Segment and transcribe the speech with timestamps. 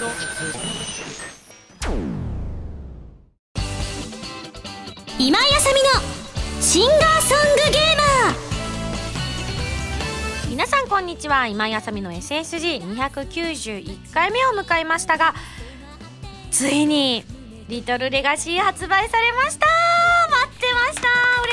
[0.00, 0.08] 今
[5.38, 5.90] 井あさみの
[6.62, 10.48] シンガーソングゲーマー。
[10.48, 11.48] 皆さんこんにちは。
[11.48, 15.34] 今井あさみの SSG291 回目を迎えましたが
[16.50, 17.22] ついに
[17.68, 19.66] リトルレガシー発売されました。
[20.30, 21.02] 待ってました。
[21.42, 21.52] 嬉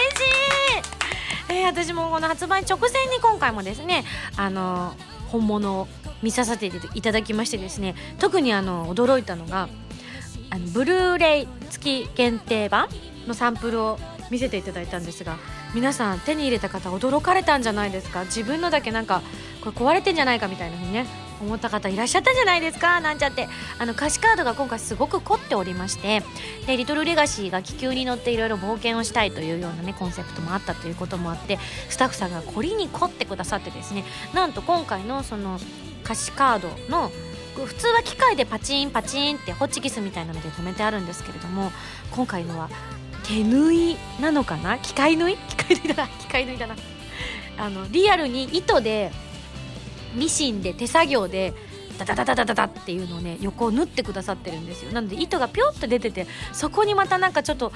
[1.51, 1.55] しい。
[1.59, 4.05] えー、私もこの発売直前に今回もですね
[4.37, 4.95] あの
[5.27, 5.89] 本物
[6.23, 9.69] 見させていただきましてですね特にあの驚いたのが
[10.49, 12.87] あのブルーレイ付き限定版
[13.27, 13.99] のサンプルを
[14.31, 15.37] 見せていただいたんですが
[15.73, 18.23] 皆さん手に入れた方驚かれたんじゃないですか？
[18.23, 19.21] 自分のだけなんか
[19.61, 21.05] これ壊れてんじゃないかみたいなふうにね
[21.41, 22.99] 思った方いらっしゃったんじゃないですか？
[23.01, 23.47] なんちゃって。
[23.77, 26.23] あの歌詞カードが今回すごく凝っておりまして
[26.65, 31.59] でリトルレガシーが気球に乗っていろいろ冒険をしたいというようなねコンセプトもあったということもあって
[31.89, 35.59] スタッフさんが凝りに凝ってくださってですねなんと今回のその
[36.07, 37.11] 歌詞カードの
[37.53, 41.71] 普通は機械でパチンパチンってホッチキスみたいなので止めてあるんですけれども
[42.11, 42.69] 今回のは
[43.25, 44.77] 手縫いなのかな？
[44.79, 45.35] 機械縫い？
[45.49, 46.07] 機械縫いだな。
[46.19, 46.75] 機械縫いだな。
[47.57, 49.11] あのリアルに糸で
[50.13, 51.53] ミシンで手作業で
[51.97, 54.93] ダダダダダダダっていうのをね横を縫ってくださってるんですよ。
[54.93, 57.73] なので糸がピョッと出ててそこにまたなんかちょっと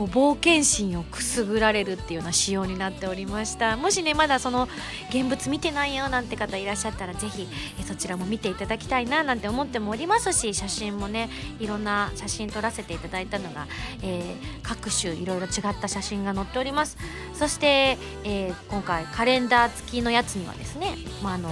[0.00, 3.76] こう冒険心をくすぐられるっていうような仕様になっておりました。
[3.76, 4.66] もしねまだその
[5.10, 7.46] 現物見てないよなんて方いらっしゃったら是非
[7.86, 11.28] そちらも見ていただきたいななんて思ってもおりますし写真もね
[11.58, 13.66] いろんな写真撮らせていただいたのが、
[14.02, 16.96] えー、各種いろいろ違った写真が載っております。
[17.34, 21.50] そして、えー、今回カレンダー付きのやつにはですね、まあ、の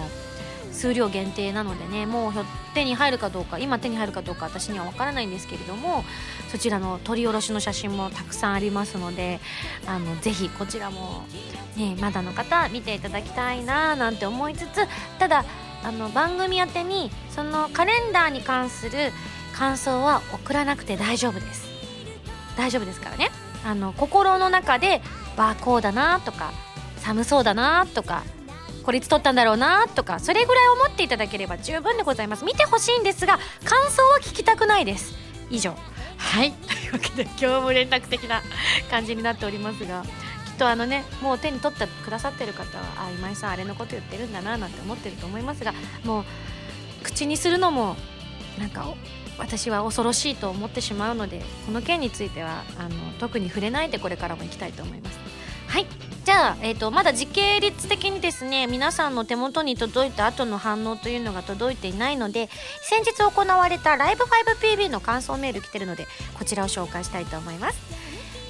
[0.79, 2.33] 数量限定なのでねもう
[2.73, 6.05] 手に入るかどうか今手に入るかどうか私には分からないんですけれども
[6.49, 9.41] そちらの取り下ろしの写真もたくさんありますので
[9.87, 11.25] あのぜひこちらも、
[11.77, 14.87] ね、まだの方見ていただきたいななんて思いつつ
[15.19, 15.45] ただ
[15.85, 19.13] あの番組宛てにそのカレンダーに関する
[19.55, 21.69] 感想は送らなくて大丈夫です。
[22.57, 23.31] 大丈夫ですからね。
[23.65, 25.03] あの心の中で
[25.37, 26.53] バーコーだなとか
[26.99, 28.23] 寒そうだなとか
[28.85, 32.45] これいつ撮ったんだろうなとかそれぐらい思っていただければ十分でございます。
[32.45, 35.15] 見てほしいんですが感想は聞きたくないです。
[35.51, 35.75] 以上。
[36.19, 36.53] はい。
[36.69, 38.43] というわけで今日も連絡的な
[38.91, 40.03] 感じになっておりますが
[40.47, 45.73] きっとあのねもう手に取ってくださってる方はあ今井さんあれのこと言ってるんだななんて思ってると思いますが
[46.05, 46.25] もう
[47.03, 47.97] 口にするのも
[48.59, 48.95] なんか
[49.39, 55.28] 私は恐ろしいと思ってしまうのでこの件についてはあの特に触れないでこれからも行きたいと思います。
[55.69, 55.87] はい。
[56.25, 62.51] じゃあ、えーと、まだ時系列的にですね皆さんの手元に届いた後の反応というのが届いていないので
[62.83, 66.07] 先日行われたライブ 5PB の感想メール来てるので
[66.39, 67.79] こちらを紹介したいと思います。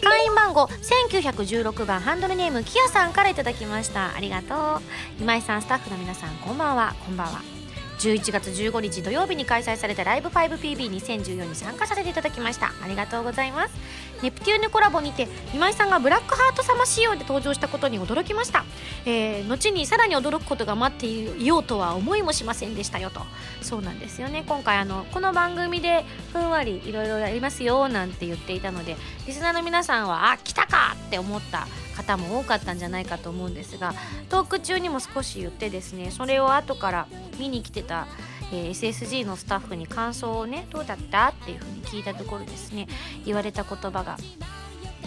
[0.03, 4.15] 会員番号1916番ハンドルネームキヤさんから頂きました。
[4.15, 4.83] ありがとう。
[5.21, 6.95] 今井さんスタッフの皆さんこんばんは。
[7.05, 7.59] こんばんは。
[7.99, 12.73] 11月15日土曜日に開催されたライブ 5PB2014 に参加させていただきました。
[12.83, 13.75] ありがとうございます。
[14.23, 18.65] ネプテューヌコラボにて今井さんがブラックハート様仕様で登場したことに驚きました、
[19.05, 23.21] えー、後にさらに驚くことが待っていようとは思いもしませんでしたよと。
[23.63, 24.45] そうなんですよね。
[24.47, 28.97] 今回あのこの番組でふんわりいろいろやりますよなんて言っていたので
[29.27, 33.95] リスナーの皆さんはあ来たかって思った方も多かったんじゃないかと思うんですが
[34.29, 37.09] トーク中にも少し言ってですねそれを後から
[37.39, 38.07] 見に来てた
[38.53, 42.87] えー、SSG のスタッフに感想をねどうだったっていうふうに聞いたところですね。
[43.25, 44.17] 言われた言葉が。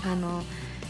[0.03, 0.41] あの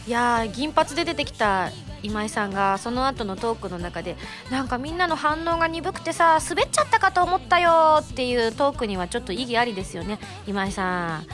[0.06, 1.70] いや銀髪で出てきた
[2.02, 4.16] 今井さんがその後のトークの中で
[4.50, 11.26] なんかみんなの反応が鈍くてさ滑っちゃったかと思ったよっていうトークにはちょっと意義ありですよね今井さん。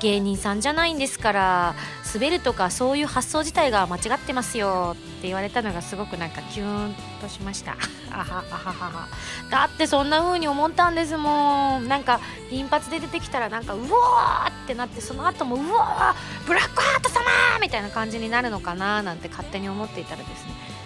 [0.00, 1.74] 芸人さんじゃないんですから
[2.12, 7.76] 滑るとかそういう発想自体が間違ってますよって言われたのがすごくなんかキューンとしました。
[8.10, 9.08] あはあはは
[9.50, 11.88] だってそんな風に思ったんですもん。
[11.88, 17.20] なんか銀髪で出てきたらなんかうわーってなってその後もうわーブラックハート様
[17.60, 20.80] みたいな感じになるのかななんて勝手に思っていたらですね。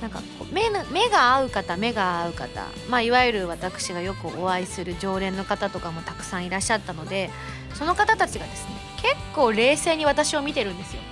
[0.00, 0.20] なんか
[0.52, 7.30] 目目が合う方目が合う方、まあ、いわゆる私がよくお会いする常連の方とかもたくさんいらっしゃったので
[7.74, 11.02] その方たちがですね結構冷静に私を見てるんですよ。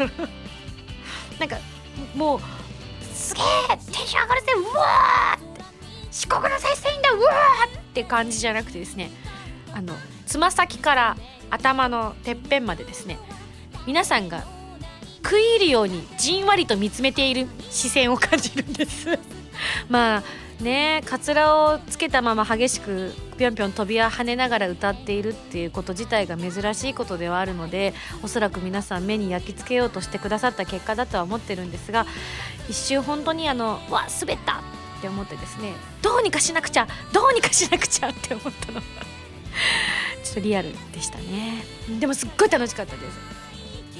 [1.38, 1.56] なんか
[2.14, 2.40] もう
[3.14, 5.62] すげえテンション上がるぜうわーって
[6.10, 9.10] 四国の再生だうわーって感じじゃなくてですね
[9.72, 9.94] あの
[10.26, 11.16] つま先から
[11.50, 13.18] 頭のてっぺんまでですね
[13.86, 14.44] 皆さんが
[15.22, 19.18] 食い入るようにじんわりと見つめている視線を感じるんです
[19.88, 20.22] まあ
[20.62, 32.06] ねかつらをつけたまま激しくぴょんぴょん飛び跳ねながら歌っているっていうこと自体が珍しいことではあるのでおそらく皆さん目に焼き付けようとしてくださった結果だとは思ってるんですが
[32.68, 34.60] 一瞬本当にあのわ滑った
[34.98, 35.72] って思ってですね
[36.02, 38.86] どうにかしなくちゃどうにかしなくちゃって思ったのちょ
[40.32, 41.64] っとリアルでしたね。
[41.98, 43.29] でもすっごい楽しかったです。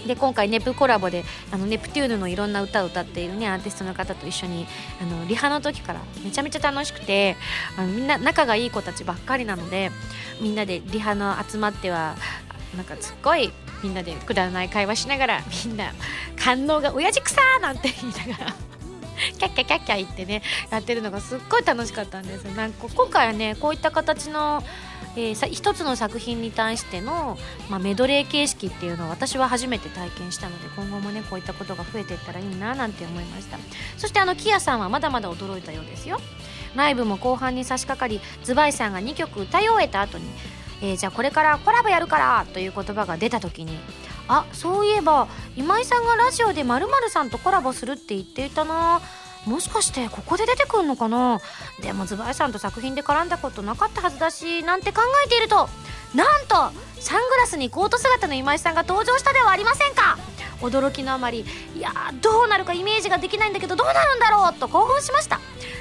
[0.06, 4.67] で今回ネプコラボであのネプテューヌのいろんな歌を歌っているねアーティストの方と一緒に
[5.00, 7.37] あのリハの時からめちゃめちゃ楽しくて
[7.76, 9.91] あのみんな仲がいい子たちばっかりなので
[10.41, 12.17] みんなでリハの集まっては
[12.76, 13.52] なんかすっごい
[13.82, 15.93] みんなでくだらない会話しながらみんな
[16.37, 18.55] 感動が親父くさーなんて言いながら
[19.38, 24.62] キャッキャキャッキャ言ってねやってるのがすっごい楽しかったんですなんか今回はねこういった形の
[25.17, 27.37] えー、さ一つの作品に対しての、
[27.69, 33.59] まあ、メドレー形式っていうのを私は初めて体験したので今後もねこういったことが増えていったらいいななんて思いました。
[33.97, 36.21] そしてあのキヤさんはまだまだ驚いたようですよ。
[36.75, 40.25] ライブも後半に差し掛かりズバイさんが2曲歌い終えた後に、
[40.83, 43.77] えー、じゃあこれからコラボやるからという言葉が出た時に
[44.29, 45.27] あそういえば
[45.57, 49.01] 今井さんがラジオで〇〇さんとコラボするって言っていたな
[49.46, 51.40] もしかしてここで出てくんのかな？
[51.82, 55.69] でもズバイさんと作品で絡んだことなかったはずだしなんて考えていると
[56.14, 56.54] なんと
[57.00, 60.19] サングラスにコート姿の今井さんが登場したではありませんか？
[60.60, 61.90] 驚きのあまりいや
[62.20, 64.54] どうなるかイメージができないんだけどどうなるんだろう？
[64.54, 65.40] と興奮しました。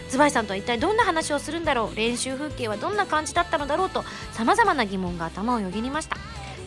[0.09, 1.95] ズバイさんとは一体どんな話をするんだろう？
[1.95, 3.89] 練習風景はどんな感じだったのだろう？
[3.89, 6.15] とさまざまな疑問が頭をよぎりました。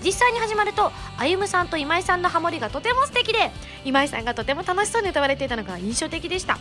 [0.04, 3.50] 実際に始まると歩夢さんと今井さんのハモリがとても素敵で
[3.84, 6.58] 今井さんがとても楽しそうに歌われていたのが印象的でした。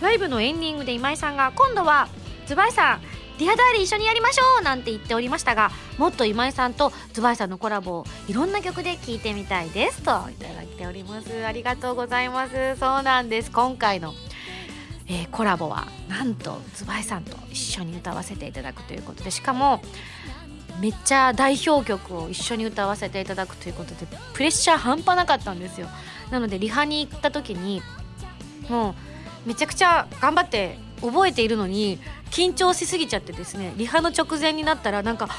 [0.00, 2.08] ライブのエンディングで今井さんが今度は
[2.46, 3.00] ズバイさん
[3.38, 11.44] ディアダーリー一緒にやりましょうなんて言っておりましたがもっと今井さんと ZWEIさんのコラボをいろんな曲で聴いてみたいですといただいております。
[11.44, 12.76] ありがとうございます。
[12.78, 13.50] そうなんです。
[13.50, 14.14] 今回の、
[15.08, 19.82] えー、コラボはなんと ZWEIさんと一緒に歌わせていただくということでしかも
[20.80, 25.88] めっちゃ代表曲を一緒に歌わせていただくということでプレッシャー半端なかったんですよ
[26.30, 27.82] なのでリハに行った時に
[28.68, 28.90] も
[29.44, 31.98] うめちゃくちゃ頑張って覚えているのに
[32.30, 35.36] 緊張しすぎちゃってですねリハの直前になったらなんか「あ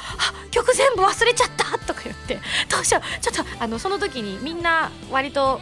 [0.50, 2.38] 曲全部忘れちゃった!」とか言って
[2.70, 5.60] 「どうしようちょっとあのその時にみんな割と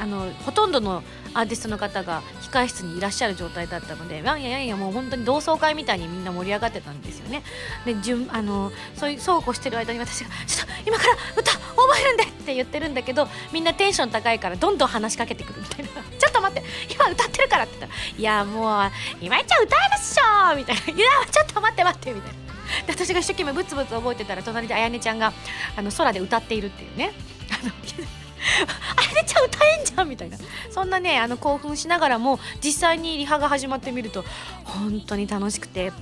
[0.00, 1.02] あのほとんどの
[1.34, 7.42] アーティストの方が控室にいらっしゃる状態だったのでやんやややもう本当に同窓会みたいにみんな盛り上がってたんですよね
[7.84, 11.60] で順あのそういうそうこうしてる間に私が「ちょっと今から歌覚
[12.00, 18.90] えるんで!」って言ってるんだけどみんなテンション高いからどんどん話しかけてくるみたいな「ちょっと待って今歌ってるから」って言ったら「いやもう
[19.20, 22.42] 今井ちゃん歌えるっしょ!」みたいな「いやちょっと待って待って」みたいな。
[22.86, 25.32] で私が一生懸命ブツブツ覚えてたら隣であやねちゃんが
[25.76, 27.12] あの空で歌っているっていうね
[27.50, 27.70] あの
[28.96, 30.38] あれちゃ歌えんじゃんみたいな。
[30.70, 34.24] そんなねあの興奮しながらも実際にリハが始まってみると
[34.64, 35.92] 本当に楽しくて。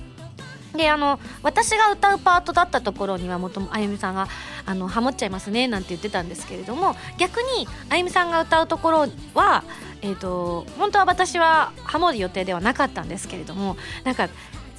[0.73, 4.29] であの私が歌うパートだったところにはもともあゆみさんが
[4.65, 9.65] あのハモっちゃいますねなんて言ってたんですけれども逆にあゆみさんが歌うところは、
[10.01, 14.29] えーと、本当は私はハモる予定ではなかったんですけれどもなんか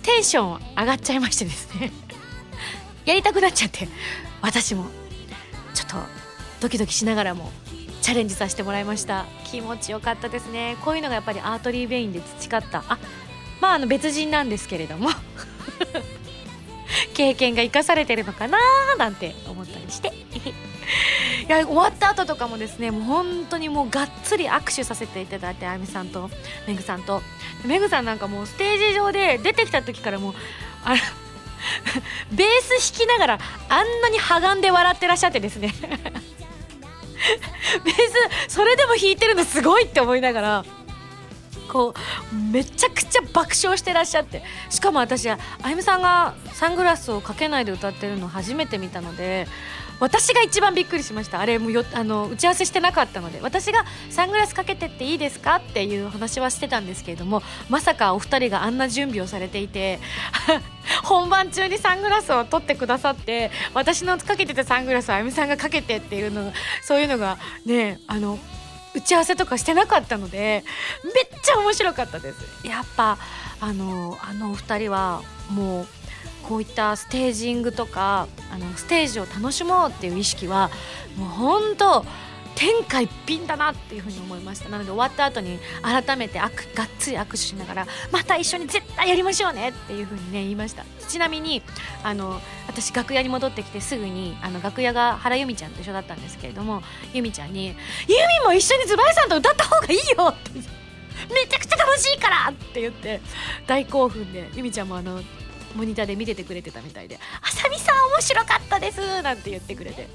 [0.02, 1.92] テンション上がっちゃいましてですね。
[3.04, 3.86] やりたくなっちゃって
[4.40, 4.86] 私も。
[5.74, 5.96] ちょっと
[6.62, 7.50] ドキドキしながらも
[8.02, 9.26] チャレンジさせてもらいました。
[9.44, 10.76] 気持ちよかったですね。
[10.84, 12.84] こういうのがやっぱりアートリー・ベインで培った。
[12.88, 12.98] あ
[13.60, 15.10] まああの別人なんですけれども。
[17.14, 18.58] 経験が生かされてるのかな
[18.96, 20.08] なんて思ったりして。
[20.08, 20.12] い
[21.48, 26.30] や終わった後とかもですねもう本当にもうがっつり握手させていただいてあゆみさんと
[26.68, 27.22] めぐさんと。
[27.64, 30.34] めぐさんなんかもうステージ上で出てきた時からもう
[30.84, 30.94] あ
[32.31, 33.38] ベース弾きながら
[33.69, 35.74] あんなにはがんで笑ってらっしゃってですね。
[37.84, 37.94] ベー
[38.48, 40.64] スそれでも弾いてるのすごいって思いながら
[41.69, 44.43] こうめちゃくちゃ爆笑してらっしゃって。
[44.69, 45.38] しかも私あ
[45.69, 49.46] ゆみさんがサングラスをかけないで歌ってるの初めて見たので
[50.02, 51.38] 私が一番びっくりしました。
[51.38, 53.38] あれもよあの打ち合わせしてなかったので。
[53.40, 60.00] 私がサングラスかけてっていいですかっていう話はしてたんですけれどもまさかお二人があんな準備をされていて
[61.04, 68.40] 本番中にサングラスを取ってくださって私のかけてたサングラスをあゆみさんがかけてっていうのがそういうのがねあの
[68.94, 70.64] 打ち合わせとかしてなかったので
[71.04, 72.66] めっちゃ面白かったです。
[72.66, 73.18] やっぱ
[73.60, 75.86] あのあのお二人はもう
[76.43, 80.70] こういったステージングとかあのステージを楽しもうっていう意識は
[81.17, 82.05] もう本当
[82.55, 86.51] 天下一品だなっていうふうに思いましたなので終わった後に改めてがっ
[86.99, 91.63] つり握手しながらまた一緒に絶対やりましょうねっていうふうにね言いましたちなみに
[92.03, 96.82] あの私楽屋に戻ってきてすぐにあの楽屋が原由美ちゃんと一緒だったんですけれども
[97.15, 97.69] 由美ちゃんに
[98.06, 100.51] 「由美も一緒にズバイさんと歌った方がいいよ!」って
[101.32, 103.20] めちゃくちゃ楽しいからって言って
[103.67, 105.22] 大興奮で由美ちゃんもあの
[105.74, 110.08] モニターで見ててくれてたみたいで「あさみさん面白かったです」なんて言ってくれて。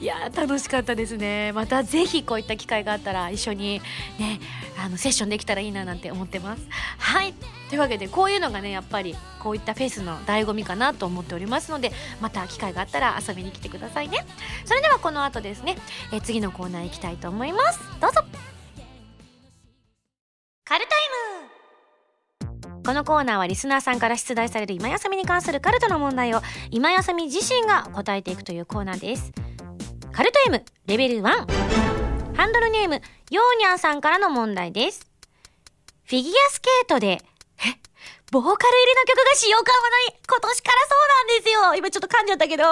[0.00, 1.52] いやー楽しかったですね。
[1.52, 3.80] またぜひこういった機会があったら一緒に
[4.18, 4.40] ね
[4.78, 6.62] あのセッションできたらいいななんて思ってます。
[6.98, 7.34] はい。
[7.68, 14.24] というわけでこういうのがねやっぱりこういったフェスの醍醐味かなと思っておりますのでまた機会があったら遊びに来てくださいね。
[14.64, 15.76] それではこの後ですね
[16.12, 17.80] え次のコーナー行きたいと思います。
[18.00, 18.22] どうぞ。
[20.64, 20.98] カルタイ
[21.40, 21.45] ム。
[22.86, 26.40] このコーナーはリスナーさんから出題される今休みに関するカルトの問題を
[26.70, 29.32] 今休み自身が答えていくというコーナーです。
[30.12, 35.04] カルタイムレベル1ハンドルネームヨーニャンさんからの問題です。
[36.04, 37.20] フィギュアスケートでえ？
[38.32, 39.70] ボーカル入りの曲が使用可能
[40.10, 41.74] に今年からそうなんですよ。
[41.76, 42.64] 今ちょっと噛んじゃったけど。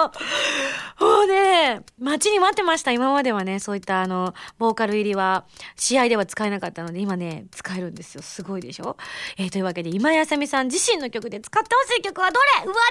[0.99, 1.81] もうね。
[1.97, 2.91] 待ちに待ってました。
[2.91, 5.45] 今まではねそういったあのボーカル入りは
[5.77, 8.21] 試合では使えなかったので今ね使えるんですよ。
[8.21, 8.97] すごいでしょ？
[9.37, 12.65] えー、というわけで今やさみさん自身の曲で使ってほしい曲はどれ？
[12.65, 12.81] うわ超考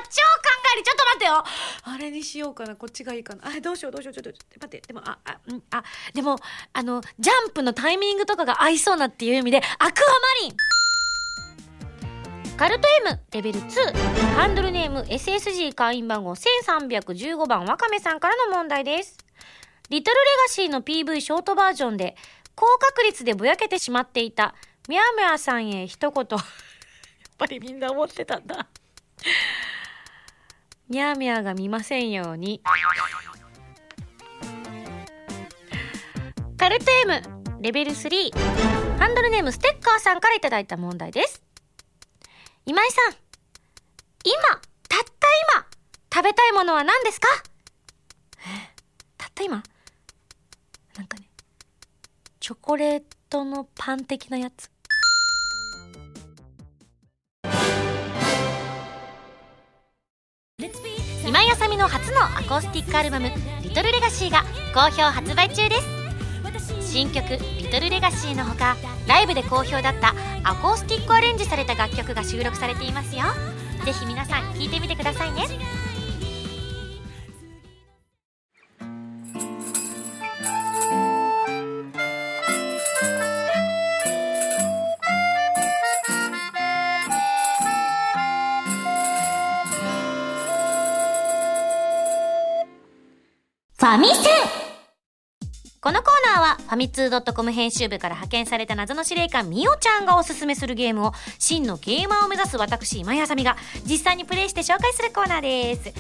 [0.74, 0.82] える。
[0.84, 1.44] ちょっと待ってよ。
[1.82, 2.76] あれにしようかな。
[2.76, 3.46] こっちがいいかな。
[3.46, 4.14] あどうしようどうしよう。
[4.14, 4.82] ちょっと待って。
[4.86, 6.38] でもああんあでも
[6.72, 9.92] あのジャンプのタイミングとかが合いそうなっていう意味でアクアマ
[10.40, 10.56] リン。
[12.56, 19.18] カルト M レベル2ハンドルネーム SSG 会員番号1315番わかめさんからの問題です。
[19.90, 22.14] リトルレガシーの PV ショートバージョンで
[22.54, 24.54] 高確率でぼやけてしまっていた
[24.88, 26.24] ミャーミャーさんへ一言。
[26.30, 26.40] やっ
[27.38, 28.68] ぱりみんな思ってたんだ。
[30.88, 32.62] ミャーミャーが見ませんように。
[36.56, 37.20] カルト M
[37.60, 38.30] レベル3
[38.98, 41.43] ハンドルネームステッカーさんからいただいた問題です。
[42.66, 43.14] 今井さん、
[44.24, 44.34] 今、
[44.88, 45.66] たった今、
[46.12, 47.28] 食べたいものは何ですか？
[49.18, 49.62] たった今？
[50.96, 51.28] なんかね、
[52.40, 54.70] チョコレートのパン的なやつ。
[61.26, 63.30] 今井あさみの初のアコースティックアルバム
[63.62, 66.03] 「リトルレガシーが好評発売中です
[66.94, 67.24] 新曲
[67.58, 68.76] 「リトルレガシーのほか
[69.08, 73.24] ライブで好評だったアコースティックアレンジされた楽曲が収録されていますよ。
[73.84, 75.48] ぜひ皆さん聴いてみてくださいね。
[93.76, 94.43] ファミセン。
[95.84, 105.92] このコーナーはファミツー .com 編集部から派遣された謎の司令官みおちゃんがおすすめするゲームを真のゲーマーを目指す私今井あさみが実際にプレイして紹介するコーナーです。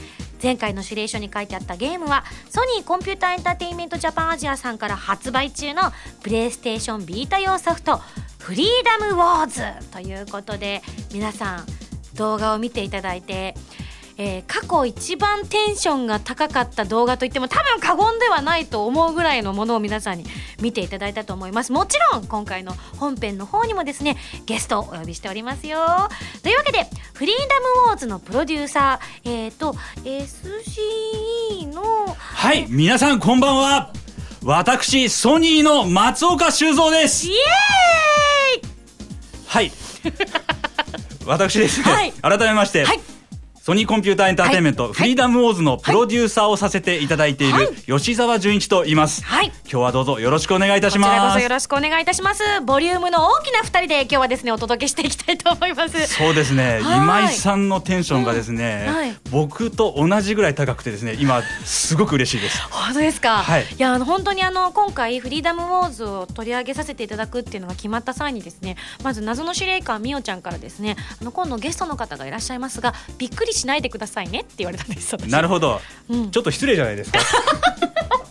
[0.42, 5.82] 前回の指令書に書いてあったゲームはソニーコンピューターエンターテインメントジャパンアジアさんから発売中の
[6.22, 7.98] プレイステーションビータ用ソフト
[8.38, 10.80] フリーダムウォーズということで
[11.12, 11.66] 皆さん
[12.14, 13.54] 動画を見ていただいて
[14.16, 20.24] えー、過去一番テンションが高かった動画といっても多分過言ではないと思うぐらいのものを皆さんに
[20.60, 21.72] 見ていただいたと思います。
[21.72, 24.16] もちろん今回の本編の方にもですね
[24.46, 25.78] ゲストをお呼びしておりますよ。
[26.42, 29.72] というわけでフリーダムウォーズのプロデューサーえっ、ー、と
[30.04, 33.92] SCE のはい皆さんこんばんは。
[34.44, 37.26] 私ソニーの松岡修造です。
[37.26, 38.70] イエーイ！
[39.46, 39.72] はい。
[41.26, 43.13] 私ですね、はい、改めまして、はい
[43.66, 49.24] ソニーコンピューターエンターテインメント、はい、フリーダムウォーズのプロデューサーをさせていただいている吉澤純一と言います。
[49.24, 49.46] はい。
[49.46, 51.10] 今日はどうぞよろしくお願いいたします。
[51.12, 52.42] こちらこそよろしくお願いいたします。
[52.66, 56.08] ボリュームの大きな二人で今日はですね、お届けしていきたいと思います。
[56.08, 56.80] そうですね。
[56.82, 62.60] 今井さんのテンションがですね、うんはい、僕と同じぐらい高くてですね、今すごく嬉しいです。
[62.70, 63.38] 本当ですか？
[63.38, 63.62] はい。
[63.62, 74.34] いや、あの本当にあの今回フリーダムウォーズを取り上げさせていただくっていうのが決まった際にですね、まず謎の司令官みおちゃんからですね、あの今度ゲストの方がいらっしゃいますが、びっくりしないでくださいね。
[74.34, 77.20] ねって言われたんですなるほど、うん、ちょっと失礼じゃないですか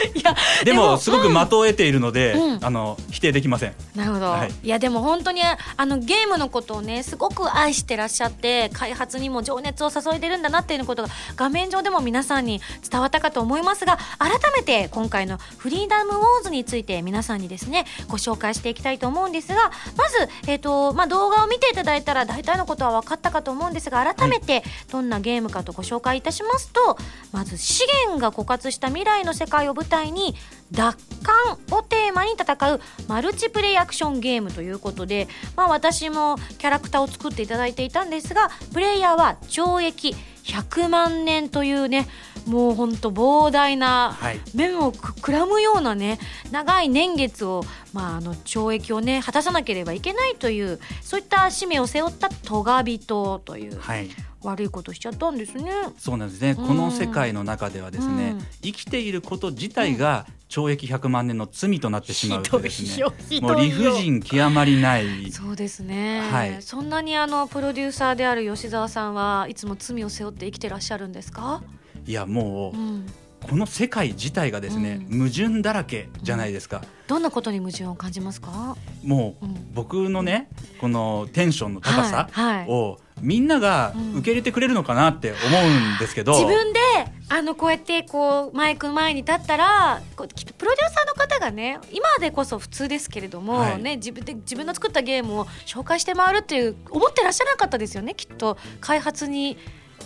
[0.14, 3.74] いやでもすごく的を得ているので、うん、あの否定できません。
[3.94, 26.96] なるほど、はい、いやでも本当にあのゲームのことをねすごく愛してらっしゃって開発にも情熱を注いでるんだなっていうことが画面上でも皆さんに伝わったかと思いますが改めて今回のフリーダムウォーズについて皆さんにですねご紹介していきたいと思うんですがまず、えーとまあ、動画を見ていただいたら大体のことは分かったかと思うんですが改めてどんなゲームかとご紹介いたしますと、はい、
[27.32, 30.34] まず資源が枯渇した未来の世界を舞台に
[30.72, 42.08] 奪還をテーマに戦うマルチプレイアクションゲームということで、まあ、私もキャラクターを作っていただいていたんですがプレイヤーは懲役100万年というね
[42.46, 44.16] もうほんと膨大な、
[44.54, 46.18] 面をくらむようなね
[46.50, 54.08] 長い年月をまあ、あの懲役をね果たさなければいけないというそういった使命を背負ったトガ人という、はい、
[54.42, 55.70] 悪いことしちゃったんですね。
[55.98, 63.04] そうなんですね、うん、この世界の中ではですね、うん、生きていること自体が懲役100万年の罪となってしまうとですね、
[63.40, 65.30] もう理不尽極まりない。
[65.30, 71.62] そうですね、はい、そんなにあのプロデューサーである吉澤さんはいつも罪を背負って生きてらっしゃるんですか？
[72.06, 73.06] いやもう、うん
[73.48, 78.76] この世界自体がですね、うん、矛盾だらけじゃないですか、うん、どんなことに矛盾を感じますか？
[79.02, 80.48] もう、うん、僕のね
[80.80, 86.80] このテンションの高さを、はいはい、みんなが受け入れてくれるのかなって思うんですけど、自分で
[87.28, 98.58] あのこうやってこうマイク前に立ったらプロデューサーの方がね今でこそ普通ですけれども、はい、ね自分で自分の作ったゲームを紹介して回るっていう思ってらっしゃらなかったですよねきっと。
[98.80, 99.58] 開発に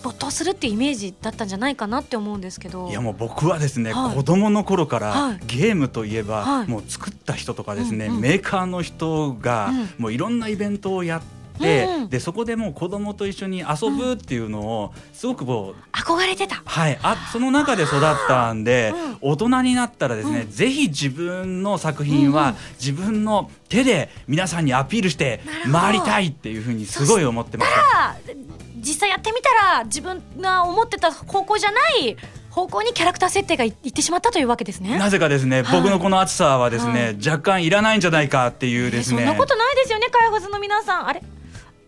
[0.05, 2.89] 没頭するってイメージだったんじゃないかなって思うんですけど。
[2.89, 16.99] いやもう僕はですね、はい、子供の頃から、ゲームといえば、はい、もう作った人とかですね、うんうん、メーカーの人が、うん、もういろんなイベントをやってでうん、でそこでもう子供と一緒に遊ぶっていうのをすごくもう憧れてた、はい。
[17.01, 25.39] あその中で育ったんで、うん、大人になったらですね、うん、ぜひ自分の作品は自分の手で皆さんにアピールして
[25.71, 28.64] 回りたいっていうふうにすごい思ってました。
[28.85, 32.15] 実際やってみたら自分が思ってた方向じゃない
[32.51, 34.97] 方向にキャラクター設定がいってしまったというわけですね。
[34.97, 41.07] なぜかですね、はい、僕のこの暑さはですね、はい、若干いらないんじゃないかっていうですね、そんなことないですよね開発の皆さん。
[41.07, 41.21] あれ？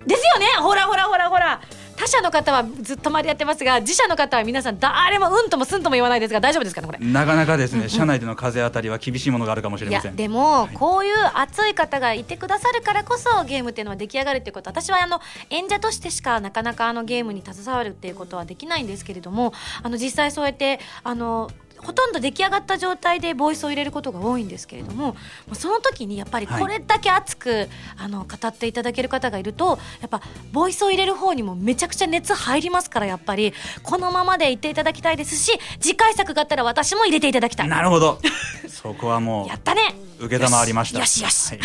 [0.05, 0.47] ですよね？
[0.59, 1.61] ほらほらほらほら
[1.97, 6.99] 他社の方はずっと周りやってますが自社の方は皆さん誰もうんともすんとも言わないですが大丈夫ですかねこれ？
[6.99, 7.83] なかなかですね、うん。
[7.85, 10.15] うん、社内での風当たりは厳しいものがあるかもしれません。
[10.15, 14.69] でも、はい、こういう熱い方がいてくださるからこそゲームっていうのは出来上がるっていうこと。
[14.69, 21.49] 私はあの演者としてしかなかなかあのゲームに携わるっていうことはできないんですけれどもあの実際そうやってあの
[21.87, 25.15] ほとんど出来上がった状態でボイスを入れることが多いんですけれども
[25.53, 33.53] その時にやっぱりこれだけ熱く、はい、あの語っていただける方がいるとやっぱボイスを入れる方にもめちゃくちゃ熱入りますからやっぱり。
[33.83, 37.67] このままでいっていただきたいですし次回作があったら私も入れていただきたい。
[37.69, 38.19] なるほど。
[38.67, 39.95] そこはもうやったね。
[40.19, 40.99] 受けたまわりました。
[40.99, 41.59] よしよし、はい、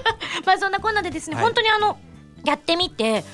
[0.46, 1.98] まあそんなこんなでですね、はい、本当にあの
[2.44, 3.24] やってみて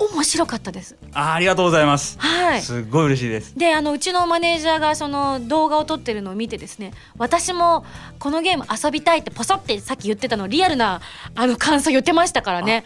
[0.00, 0.96] 面白かったです。
[1.12, 2.18] あありがとうございます。
[2.18, 2.62] はい。
[2.62, 3.56] すごい嬉しいです。
[3.56, 7.84] であのうちのマネージャーがその動画を撮ってるのを見てですね私も
[8.18, 11.00] このゲーム遊びたいってポソってさっき言ってたのリアルな
[11.34, 12.84] あの感想言ってましたからね。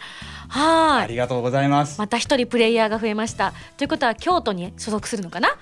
[0.49, 1.03] はい。
[1.03, 1.97] ありがとうございます。
[1.99, 3.53] また一人プレイヤーが増えました。
[3.77, 5.57] ということは京都に所属するのかな？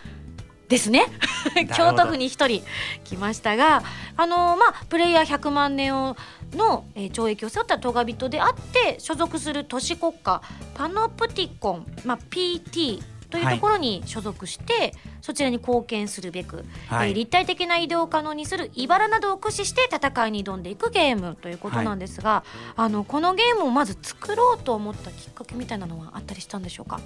[0.74, 1.06] ですね。
[1.78, 2.64] 京都府に一人
[3.04, 3.84] 来ましたが
[4.18, 6.18] あのまあプレイヤー100万年を
[6.54, 10.42] の、えー、懲役を背負ったトガ人であって所属する都市国家
[10.74, 27.00] パノプティコン、まあ、PT というところに所属して、はい、そちらに貢献するべく、はい、えー、立体的な移動を可能にする茨などを駆使して戦いに挑んでいくゲームということなんですが、はい、あのこのゲームをまず作ろうと思ったきっかけみたいなのはあったりしたんでしょうか？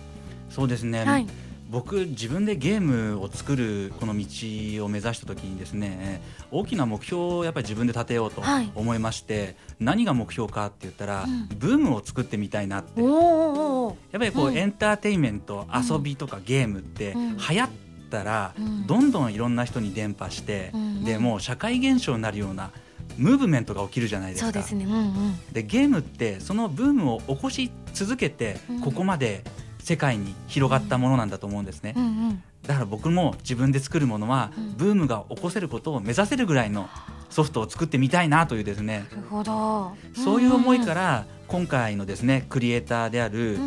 [0.50, 1.28] そうですね、はい
[1.70, 8.42] 僕自分でゲームを作るこの道を目指した時にですね大きな目標をやっぱり自分で立てようと
[8.76, 13.02] 思いまして、はい、何が目標かって言ったら、うん、ブームを作ってみたいなって。
[13.02, 17.70] やっぱりこう、うん、エンターテインメント遊びとかゲームって流行っ
[18.10, 18.54] たら、
[18.86, 20.72] どんどんいろんな人に伝播して、
[21.04, 22.72] でもう社会現象になるような
[23.18, 24.52] ムーブメントが起きるじゃないですか。
[24.52, 36.90] で、ねうんうん、ゲームってそのブームを起こし続けてここまで、うん世界に広がったものなんだと思うんですね、うんうん、だから僕も自分で作るものは、ブームが起こせることを目指せるぐらいの
[37.30, 39.06] ソフトを作ってみたいなというですね。
[39.10, 43.58] なるほど、そういう思いから今回のですねクリエイターである、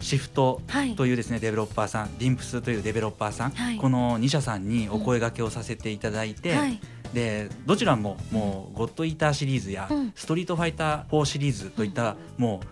[0.00, 0.60] シフト
[0.96, 6.80] というですね、はい、デベロッパーさんディンプスというデベロッパーさん、はい、この2社さんにお声がけをさせていただいて、うんはい、
[7.14, 12.66] でどちらももう「ゴッドイーター」シリーズや「ストリートファイター4」シリーズといった、もう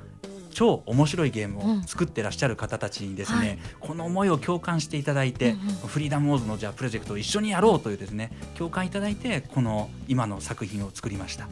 [0.53, 11.51] 超面白いゲームを作ってらっしゃる方たちにですね、うんはい、この思いを共感していただいて、うんうん、フリーダムウォーズのじゃあプロジェクトを一緒にやろうというですね共感いただいてこの今の作品を作りました、うん、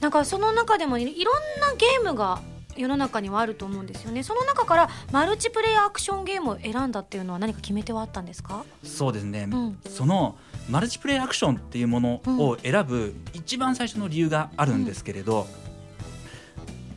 [0.00, 1.14] なんかその中でもいろん
[1.60, 2.40] なゲームが
[2.74, 4.22] 世の中にはあると思うんですよね。
[4.22, 8.64] その中からマルチプレイアクションゲームを選んだっていうのは何か決め手はあったんですか？
[8.82, 10.38] そうですね、うん、その
[10.70, 15.46] マルチプレイアクションっていうものを選ぶ一番最初の理由があるんですけれど、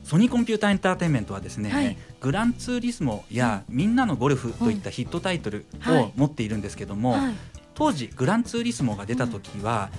[0.06, 7.34] ソニーコンピューターエンターテインメントはですね、はい、グランツーリスモやみんなのゴルフといったヒットタイトルを持っているんですけども、はい、
[7.74, 9.90] 当時グランツーリスモが出た時は、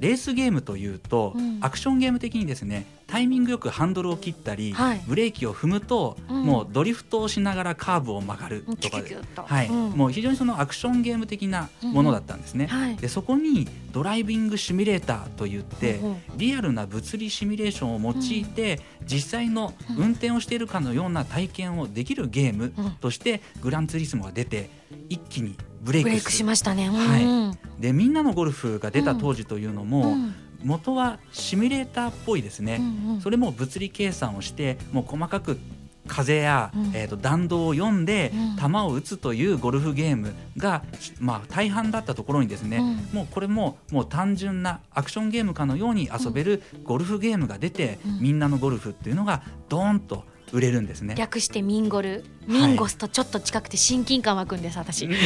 [0.00, 9.00] レースゲームというと、うん、アクションゲーム的にですねタイミングよくハンドルを切ったり、はい、ブレーキを踏むと、うん、もうドリフトをしながらカーブを曲がるとか。
[9.00, 12.66] で、はい、うん、もう非常にそのアクションゲーム的なものだったんですね。
[12.66, 16.00] はい、でそこにドライビングシミュレーターといって、
[16.36, 24.68] リアルな物理シミュレーションを用いて、実際の運転をしているかのような体験をできるゲームとしてグランツーリスモが出て
[25.08, 26.90] 一気にブレイクしましたね。
[26.90, 30.16] はい、でみんなのゴルフが出た当時というのも、
[30.64, 35.58] 元はシミュレーターっぽいですね、うんうん、それも物理計算をしてもう細かく
[36.06, 40.84] 風や、うん、えーと、弾道を読んで、球を打つというゴルフゲームが、
[41.18, 51.14] まあ、大半だったところにですね、うん、もうこれももう単純なアクションゲームかのように遊べるゴルフゲームが出て、みんなのゴルフっていうのがドーンと売れるんですね。
[51.16, 52.24] 略してミンゴル。
[52.46, 55.08] ミンゴスとちょっと近くて親近感湧くんです私。
[55.08, 55.16] な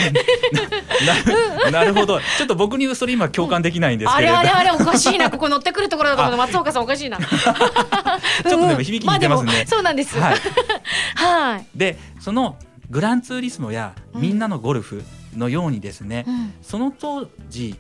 [1.71, 2.21] なるほど。
[2.39, 5.31] ちょっと僕にそれ今共感できないんですけれど、うん、あれあれあれおかしいな。
[5.31, 7.19] ここ乗ってくるところだと松岡さんおかしいな。
[7.21, 10.19] ちょっとでも響き似てますね、まあ、そうなんです。
[10.19, 10.39] はい、
[11.15, 12.57] はい、でその
[12.89, 15.05] グランツーリスモやみんなのゴルフ
[15.37, 17.77] のようにですね、うん、その当時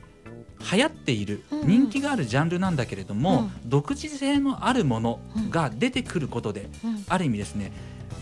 [0.73, 5.21] 流行っている人気があるジャンルなんだけれども、うん、独自性のあるもの
[5.51, 7.73] が出てくることで、うん、ある意味ですね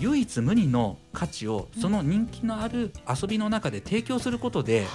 [0.01, 4.87] 唯一無二の価値をその人気のある遊びの中で提供することで、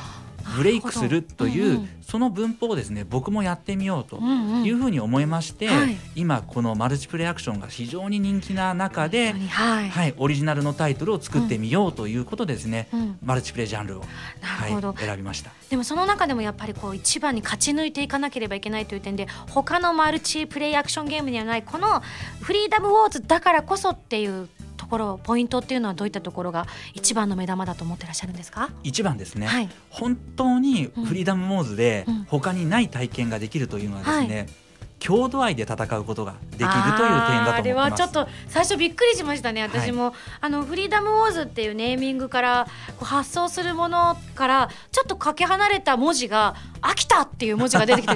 [0.58, 14.04] ブレイクするという、うんうん、その文法をですね僕もやってみようというふうに思いまして、うんうん今このマルチプレイアクションが非常に人気な中で、はい、はい、オリジナルのタイトルを作ってみようということでですね、うん、マルチプレイジャンルを、
[14.42, 22.04] はい、選びましたでもその中でもやっぱりこう一番に勝ち抜いていかなければいけないという点で他のマルチプレイアクションゲームにはないこの
[22.42, 34.63] フリーダムウォーズだからこそっていうところポイントっていうのはどういったところが一番の目玉だと思ってらっしゃるんですか一番ですね、はい、本当にフリーダムモーズで他にない体験ができるというのはですね、うん
[35.04, 37.52] 郷土愛で戦うことができるという点だと思います。
[37.56, 39.62] あれはちょっと最初びっくりしましたね。
[39.62, 48.16] 私も、はい、あのフリーダムウォーズっていうネーミングからこう発想するものからちょっとかけ離れた文字が「秋田」っていう文字が出てきて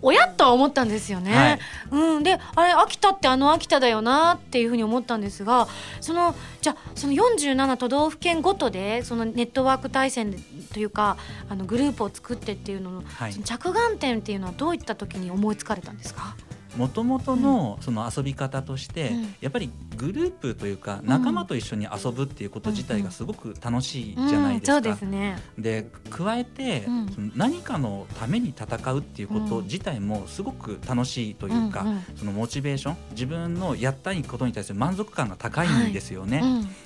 [0.00, 1.58] おやっとは思ったんですよね、
[1.90, 2.22] はい、うん。
[2.22, 5.66] であれ秋田ってあの秋田だよなっていうふうに思ったんですが
[6.00, 10.34] そのじゃその47都道府県ごとでそのネットワーク対戦
[10.72, 11.16] というか
[11.48, 16.36] あのグループを作ってっていうのの、はい、その着眼点っていうのはどういった時に思いつかれたんですか？
[16.78, 19.10] もともとのその遊び方として、
[19.40, 24.72] やっぱりグループというか仲間と一緒に遊ぶっていうこと自体がすごく楽しいじゃないですか。
[24.74, 31.84] そうですね、で加えて、その何かのために戦うっていうこと自体もすごく楽しいというか、
[32.16, 36.42] そのモチベーション自分のやったいことに対する満足感が高いんですよね。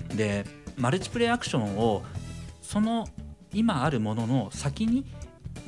[0.09, 0.47] で
[0.79, 2.03] マルチプレイアクションを
[2.63, 3.07] その
[3.53, 5.05] 今あるものの先に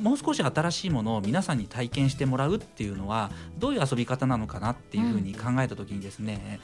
[0.00, 6.60] もう少し新しいものを皆さんに体験してもらうっていうのはどういう遊び方なのかなっていうふうに考えた時にですね、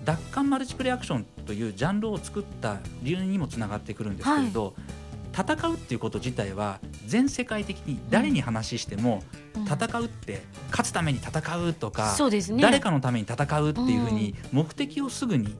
[0.00, 4.74] うん、奪還マルチプレイアクションというジャンルを作った理由にもつながってくるんですけれど、はい。
[5.38, 9.22] 戦うっていうこと自体は全世界的に誰に話しても、
[9.54, 12.16] 戦うって勝つために戦うとか、
[12.56, 15.56] ね、誰かのために戦うっていうふうに目的をすぐに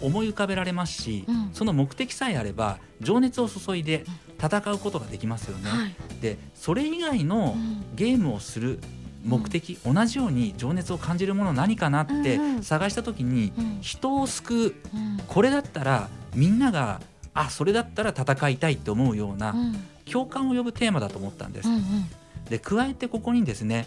[0.00, 4.04] 思い浮かべられますし、うん、その目的さえあれば情熱を注いで
[4.38, 5.70] 戦うことができますよね。
[5.70, 7.56] はい、でそれ以外の
[7.94, 8.78] ゲームをする
[9.24, 14.74] 目的、うん、同じように情熱を感じるもの何かなって探した時に、うん、人を救う、
[15.26, 17.00] これだったらみんなが
[17.34, 19.54] あそれだったら戦いたいって思うような、
[20.10, 21.68] 共感を呼ぶテーマだと思ったんです。
[22.48, 23.86] で加えてここにですね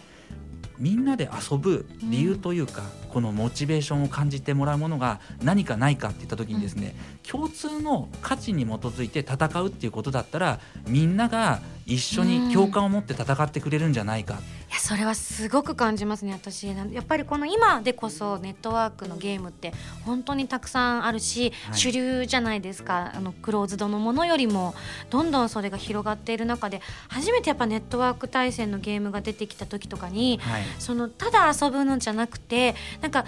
[0.79, 6.95] みんなで遊ぶ理由というか、このモチベーションを感じてもらうものが何かないかっていった時にですね、
[7.29, 16.67] 共通の価値に基づいて戦うっていうことだったらみんなが一緒に共感を持って戦ってくれるんじゃないか、うん、いやそれはすごく感じますね私。
[16.67, 19.73] やっぱりこの今でこそネットワークのゲームって
[20.05, 23.11] 本当にたくさんあるし、はい、主流じゃないですか。
[23.13, 24.73] あのクローズドのものよりも
[25.11, 33.25] どんどんそれが広がっている中で初めてやっぱネットワーク対戦のゲームが出てきた時とかに、はい、そのただ遊ぶのじゃなくてなんか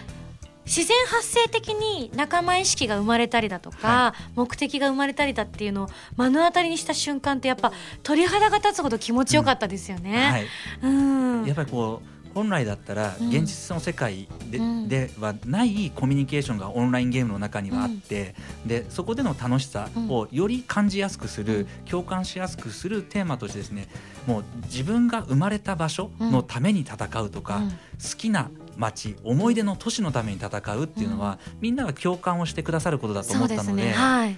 [0.66, 7.72] 自然発生的に仲間意識が生まれたりだとか、はい、目的が生まれたりだっていうのを目の当たりにした瞬間ってやっぱ
[8.04, 10.48] 鳥肌が立つほど気持ちよかったですよね。
[10.82, 10.92] うん。
[10.92, 11.46] はい、うん。
[11.46, 23.88] やっぱりこう本来だったら現実の世界でうん、ではないコミュニケーションがオンラインゲームの中にはあって、うん、でそこでの楽しさをより感じやすくする、うん、共感しやすくするテーマとしてですね
[24.28, 27.62] もう自分が生まれた場所のために戦うとか、
[28.02, 33.84] 好きな街思い出の都市のために戦うっていうのは、みんなが共感をしてくださることだと思ったので。
[33.84, 33.94] で、ね。
[33.94, 34.38] はい、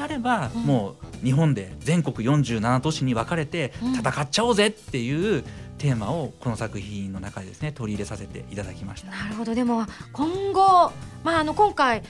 [0.00, 5.44] あれば、もう日本で全国47都市に分かれて戦っちゃおうぜっていう
[5.78, 9.10] テーマをこの作品の中でですね取り入れさせていただきました。
[9.10, 9.54] なるほど。
[9.54, 10.92] でも今後、
[11.24, 12.02] まあ、あの今回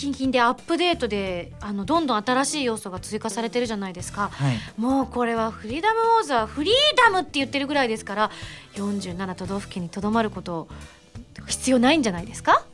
[0.00, 8.30] 近々でアップデートであのどんどん新しい要素が追加されてるじゃないですか、はい、もうこれはフリーダムウォーズはフリーダムって言ってるぐらいですから
[8.76, 10.68] 47都道府県にとどまること
[11.46, 12.62] 必要ないんじゃないですか？
[12.62, 12.64] あ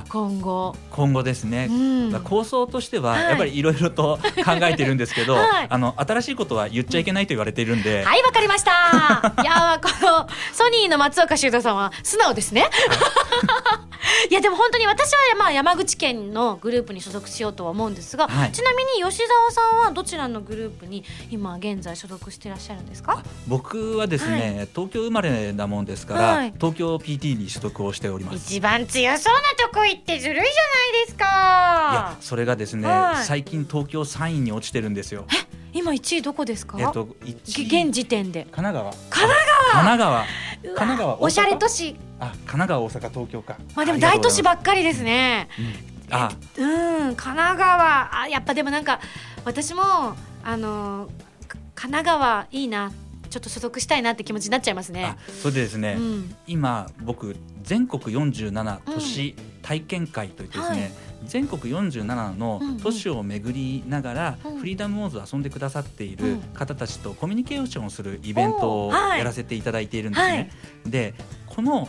[0.00, 0.74] 今後。
[0.90, 8.72] 今後ですね、うん、構想としてはやっぱりいろいろと 考えてるんですけど、はい、あの新しいことは言っちゃいけないと言われているんで、はいわかりました。
[9.42, 12.68] いやこのソニーの松岡修太さんは素直ですね、
[14.30, 23.22] いやでも本当に私はまあ山口県のグループに所属しようとは思うんですが、はい、ちなみに吉澤さんはどちらのグループに今現在所属していらっしゃるんですか？
[23.46, 28.36] 僕はですね、はい、東京生まれなもんですから、はい、東京 PT に所属をしております。
[28.36, 31.24] 一番強そうなとこ行ってずるいじゃないですか。
[31.92, 32.88] いやそれがですね、
[33.24, 35.26] 最近東京3位に落ちてるんですよ。
[35.72, 36.76] 今1位どこですか？
[36.78, 38.46] えっと現時点で。
[38.50, 38.92] 神奈川。
[38.92, 39.72] 神奈川？
[39.72, 40.24] 神奈川。
[40.62, 41.96] 神奈川おしゃれ都市。
[42.20, 43.56] あ神奈川大阪東京か。
[43.74, 45.48] まあでも大都市ばっかりですね、
[46.10, 46.30] うん、あ。
[46.56, 48.20] うん神奈川。
[48.22, 49.00] あやっぱでもなんか
[49.44, 49.82] 私も
[50.44, 51.08] あの
[51.74, 52.92] 神奈川いいな
[53.32, 55.16] ちょっと所属したいなって気持ちになっちゃいますね。
[55.40, 60.92] それでですね、うん、今僕全国47都市体験会といってですね、うんはい、
[61.24, 70.50] 全国47の都市を巡りながら、フリーダムウォーズを遊んでくださっている方たちとコミュニケーションをするイベントをやらせていただいているんですね。
[70.84, 71.14] はい、で
[71.46, 71.88] この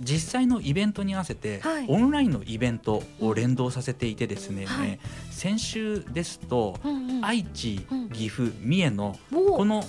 [0.00, 4.98] 実際のイベントに合わせて、はい、オンラインのイベントを連動させていてですね、はい、
[5.30, 6.78] 先週ですと、
[7.22, 7.80] 愛知、
[8.12, 9.84] 岐阜三重のこの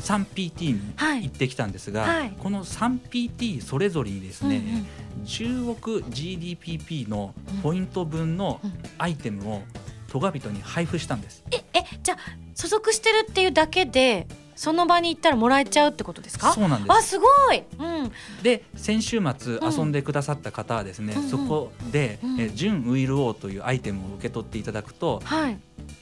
[0.00, 0.80] 3PT に
[1.22, 8.60] 行ってきたんですが、はい、この 3PT それぞれにですね、うんうん、10億 GDPP のポイント分の
[8.98, 9.62] アイテムを
[10.08, 11.44] トガビトに配布したんです。
[11.50, 12.18] ええじゃあ
[12.54, 16.52] 所属してるっていうだけでその場に行ったらもらえちゃうってことですか？
[16.52, 16.92] そうなんです。
[16.92, 25.58] あすごい、うん、で先週末遊んでくださった方はですね、うん、そこで、うん、え純ウイルオーというアイテムを受け取っていただくと、はい、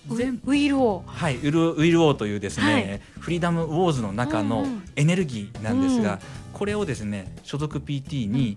[0.08, 1.06] 全ウイルオー。
[1.06, 6.20] はいウルウイルオーというですね、はい、フリーダムウォーズの中のエネルギーなんですが、
[6.52, 8.56] これをですね所属 PT に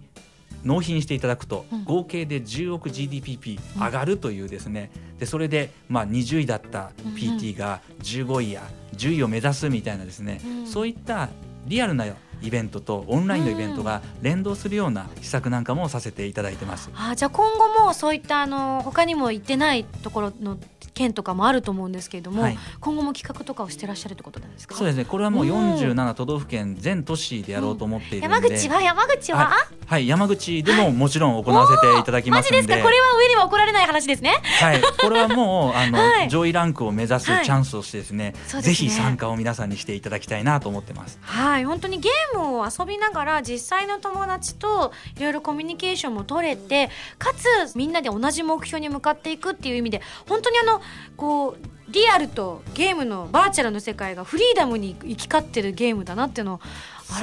[0.67, 8.63] 納品していただくと、合計で10億 GDPP 上がるというですね、でそれでまあ20位だった PT が15位や
[8.97, 11.29] 10位を目指すみたいなですね、そういった
[11.65, 12.05] リアルな
[12.41, 16.89] イベントとオンラインのイベントが連動するような施策なんかもさせていただいてます。
[16.95, 20.57] あじゃあ今後もそういったあの他にも行ってないところの
[20.97, 24.75] 県とかもあると思うんですけれども、はい、今後も企画とかをしてらっしゃるってことなんですか？
[24.75, 25.05] そうですね。
[25.05, 32.57] これはもう47都道府県全都市でやろうと思っているので、うん、山口は山口は、はい、はい、山口でももちろん行わせていただきますので。
[32.57, 32.83] マジですか？
[32.83, 34.41] これは上には怒られない話ですね。
[34.59, 34.81] はい。
[34.81, 41.19] これはもう あの、はい、上位ランクを目指すチャンスとしてですねはい、ぜひ参加を皆さんにしていただきたいなと思ってます。
[41.21, 41.65] はい。
[41.65, 50.81] 本当にゲームを遊びながら実際の友達といろいろコミュニケーションも取れてかつみんなで同じ目標に向かっていくっていう意味で本当にあの
[51.15, 51.57] こう
[51.89, 56.59] リアルとゲームのバーチャルの世界がフリーダムに行き交ってるゲームだなっていうのを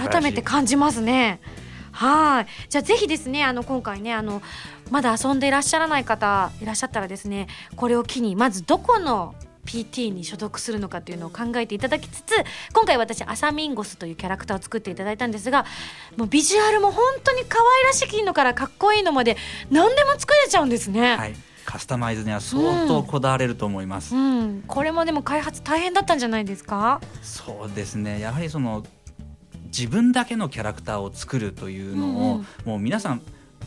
[0.09, 1.41] 改めて感じますね。
[1.93, 4.43] はいじゃあぜひですねあの今回ねあの
[4.91, 7.47] まだ遊んでいらっしゃらない方いらっしゃったらですね
[7.77, 12.35] これを機にまずどこの PT に所属するのかというのを考えていただきつつ
[12.73, 15.65] 今回私アサミンゴスというキャラクターを作っていただいたんですが
[16.17, 19.37] もうビジュアルも本当に可愛らしいのからかっこいいのまで
[19.71, 21.17] 何でも作れちゃうんですね。
[21.17, 24.39] はいカスタマイズには相当こだわれると思います、うん。
[24.39, 27.01] うん、これもでも開発大変だったんじゃないですか？
[27.23, 28.21] そうですね。
[28.21, 28.85] やはりその
[29.67, 33.23] 自分だけのキャラクターを作るというのを、うんうん、もう皆さん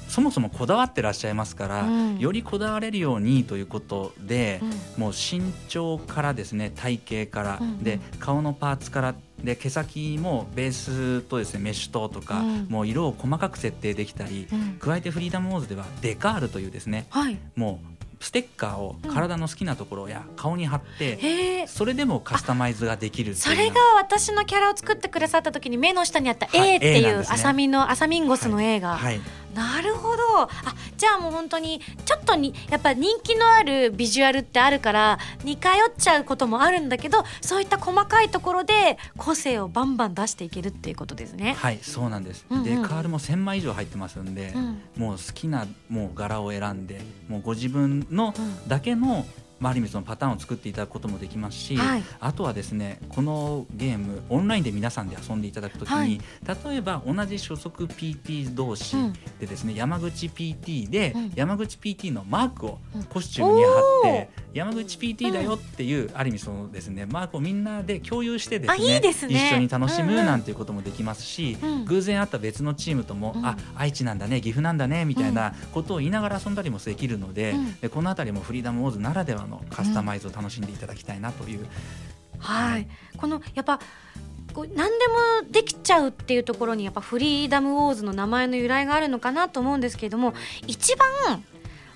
[0.08, 4.62] そもそもこだわってらっしゃいますから、うん、よりこだわれるようにということで、
[4.96, 29.20] うん、もう身長からですね体型から、うんうん、で顔のパーツからで毛先もベースとですねメッシュトーとか、うん、もう色を細かく設定できたり、うん、加えてフリーダムウォーズではデカールというですね、はい、もうステッカーを体の好きなところや顔に貼って、うん、それでもカスタマイズができるそれが私のキャラを作ってくださった時に目の下にあった A っていう、あさみのあさみんごすの A が、はい、
[29.58, 30.42] なるほど。
[30.42, 30.50] あ
[30.98, 41.54] じゃあもう本当にちょっとにやっぱ人気のあるビジュアルってあるから似通っちゃうこともあるんだけどそういった細かいところで個性をバンバン出していけるっていうことですね。
[41.58, 48.34] はいそうなんです、うんうん、デカールも1000枚以上入ってますんで、うん、もう好きなもう柄を選んでもうご自分の
[48.67, 56.20] だけの、うんまあ、ある意味そのパターンを作っていただくこともできますし、はい、あとはですねこのゲームオンラインで皆さんで遊んでいただくときに、はい、
[56.72, 58.96] 例えば同じ所属 PT 同士
[59.39, 67.06] でですね、うん、山口 PT で、うん、山口 PT のマークをコスチュームに貼って山口 PT だよっていう、ある意味そのですね。
[67.06, 69.50] まあこうみんなで共有してですねいいですね。
[69.50, 81.65] 一緒に楽しむなんていうこともできますし、偶然会った別のチームとも、あ愛知なんだね岐阜なんだねみたいなことを言いながら遊んだりもできるので,、でこの辺りもフリーダムウォーズならではのカスタマイズを楽しんでいただきたいなという。
[82.39, 83.80] はい、このやっぱ
[84.54, 90.34] こう何でもできちゃうっていうところにやっぱフリーダムウォーズの名前の由来があるのかなと思うんですけれども
[90.67, 91.43] 一番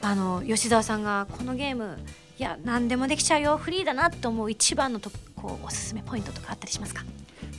[0.02, 1.98] あの吉澤さんがこのゲーム
[2.42, 3.58] いや何でもできちゃうよ。
[3.58, 7.04] フリーだなと思う一番のとこうおすすめポイントとかあったりしますか？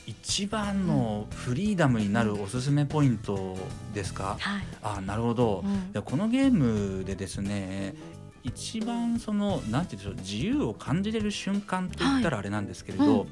[0.05, 3.55] 一番のフリーダムになるおすすめポイント
[3.93, 5.63] ですか、はい、あなるほど、
[5.95, 7.95] うん、このゲームでですね
[8.43, 13.27] 一番そのなんて言うんでしょう自由を感じれる瞬間といったらあれなんですけれど、はいうん、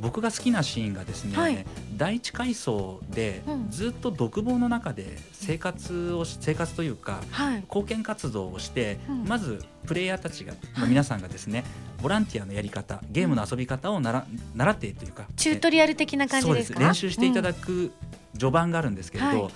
[0.00, 1.64] 僕が好きなシーンがですね、はい、
[1.96, 11.64] 第一階層でずっと独房の中で生活を生活というか、はい、貢献活動をして、うん、まずプレイヤーたちが、まあ、皆さんがですね、
[12.02, 16.80] ボランティアのやり方ゲームの遊び方をなら習ってというかチュートリアル的な感じですか？
[16.80, 17.92] 練習していただく
[18.34, 19.50] 序盤があるんですけれど、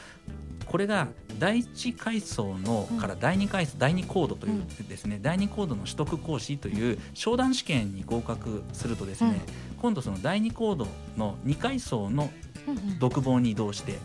[0.71, 1.09] これが
[1.41, 9.41] 第一階層のから第二階層、第二コードというですね、第二コードの取得講師という商談試験に合格するとですね、
[9.83, 12.31] 今度その第二コードの2階層の
[12.99, 13.99] 独房に移動して、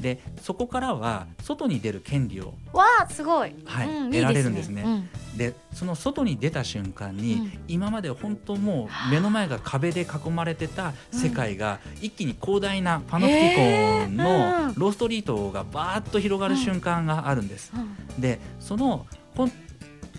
[0.00, 5.08] でそこからは外に出る権利をわあすごい、はい得られるんですね。
[5.36, 17.72] でその外に出た瞬間に、今まで本当もう目の前が壁で囲まれてた世界が、一気に広大なパノプティコンのローストリートがバーッと広がる瞬間があるんです。
[18.18, 19.06] でその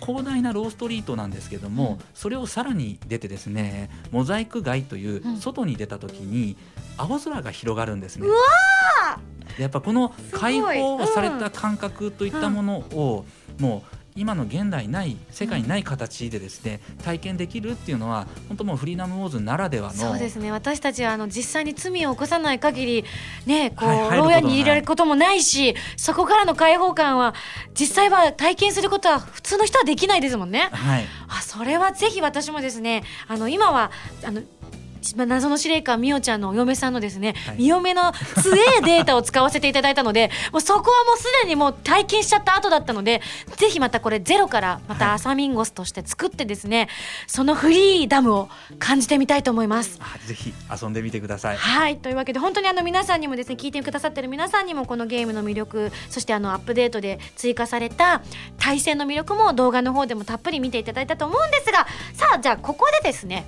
[0.02, 6.58] 広大なローストリートなんですけども、うん、それをさらに出てですねモザイク街という外に出た時に
[6.98, 8.28] 青空が広がるんですね。
[9.60, 13.26] やっぱこの解放された感覚といったものを、
[13.60, 20.54] もう今の現代ない世界にない形でですね、体験できるっていうのは本当もうフリーダムウォーズならではのそうですね。
[20.54, 23.06] 私たちはあの実際に罪を起こさない限り
[23.46, 27.34] ねこう、はい、牢屋に入れられることもないしそこからの解放感は
[27.78, 30.70] 実際は体験することは普通の人はできないですもんね。
[30.72, 33.92] はい、あそれはぜひ私もですねあの今は
[34.24, 34.42] あの
[35.16, 43.22] 謎の司令官みおちゃんのお嫁さんのですね、はい、みおめの強いデータを使わせていただいたので もうそこはもうすでにもう体験しちゃった後だったので
[43.58, 46.88] ぜひまたこれゼロからまたアサミンゴスとして作ってですね、はい、
[47.28, 50.00] そのフリーダムを感じてみたいと思います。
[50.26, 51.58] ぜひ遊んでみてください。
[51.58, 51.98] はい。
[51.98, 58.22] というわけで本当にあの皆さんにもですね聞いてくださってる皆さんにもこのゲームの魅力そしてあのアップデートで追加された
[58.58, 63.46] 対戦の魅力も動画の方でもたっぷり見ていただいたと思うんですがさあじゃあここでですね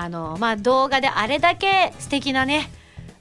[0.00, 2.70] あのまあ動画であれだけ素敵なね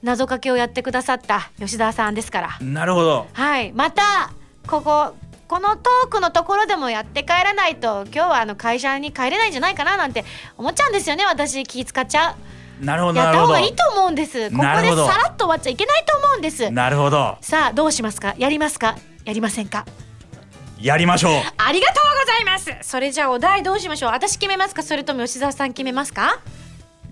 [0.03, 2.57] 謎かけをやってくださった吉田さんですから。
[2.61, 3.27] なるほど。
[3.33, 3.71] はい。
[3.73, 4.31] また
[4.67, 5.15] ここ
[5.47, 10.25] このトークのところでもやって帰らないと今日はあの会社に帰れないんじゃないかななんて
[10.57, 12.35] 思っちゃうんですよね私気使っちゃ
[12.81, 12.85] う。
[12.85, 14.51] なるほどやった方がいいと思うんです。
[14.51, 16.69] ここでさらっと終わっちゃいけないと思うんです。
[16.69, 17.37] なるほど。
[17.41, 18.35] さあどうしますか？
[18.37, 18.97] やりますか？
[19.25, 19.85] やりませんか？
[20.79, 21.31] やりましょう。
[21.31, 22.87] ありがとうございます。
[22.87, 24.11] それじゃあお題どうしましょう？
[24.11, 24.83] 私決めますか？
[24.83, 26.39] それとも吉澤さん決めますか？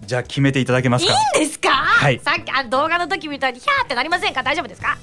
[0.05, 1.11] じゃあ決めていただけますか？
[1.11, 4.43] いいんですか、はい、さっきあ動画の時みたいにヒャーってなりませんか？
[4.43, 4.97] 大丈夫ですか？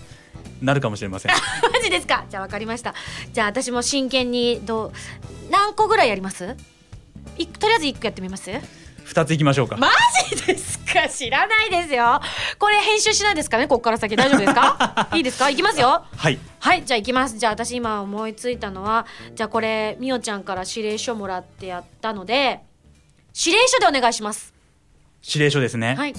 [0.61, 1.33] なるかもしれません。
[1.73, 2.25] マジですか？
[2.31, 2.95] じゃあ分かりました。
[3.33, 4.93] じゃあ私も真剣にどう
[5.51, 6.57] 何個ぐらいやります？
[7.37, 9.77] いとりあえず1個やってみます？2ついきましょうか。
[9.77, 9.89] マ
[10.31, 11.09] ジですか？
[11.09, 12.21] 知らないですよ。
[12.61, 13.67] これ編集しないですかね？
[13.67, 14.15] ここから先。
[14.15, 15.09] 大丈夫ですか？
[15.15, 15.51] いいですか？
[15.51, 16.05] いきますよ。
[16.17, 16.39] はい。
[16.61, 17.39] はいじゃあいきます。
[17.39, 22.61] じゃあ私今思いついたのはじゃあこれみおちゃんから指令書もらってやったので
[23.35, 24.55] 指令書でお願いします
[25.27, 25.95] 指令書ですね。
[25.95, 26.15] はい。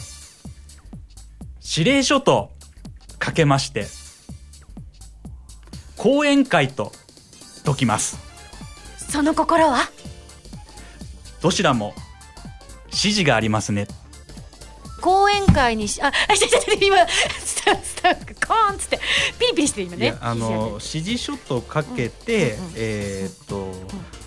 [1.77, 2.51] 指令書と
[3.19, 3.85] かけまして、
[5.97, 6.91] 講演会と
[7.65, 8.17] 解きます。
[8.97, 9.89] その心は？
[11.41, 11.93] どちらも
[12.87, 13.87] 指示がありますね。
[15.01, 18.99] 講演会にし、あ、あ、 ちょちょ今、スタスタッフ、コーンつって、
[19.37, 20.15] ピリピリして今ね。
[20.21, 24.22] あの、指示書とかけて、うんうんうん、えー、っと、うん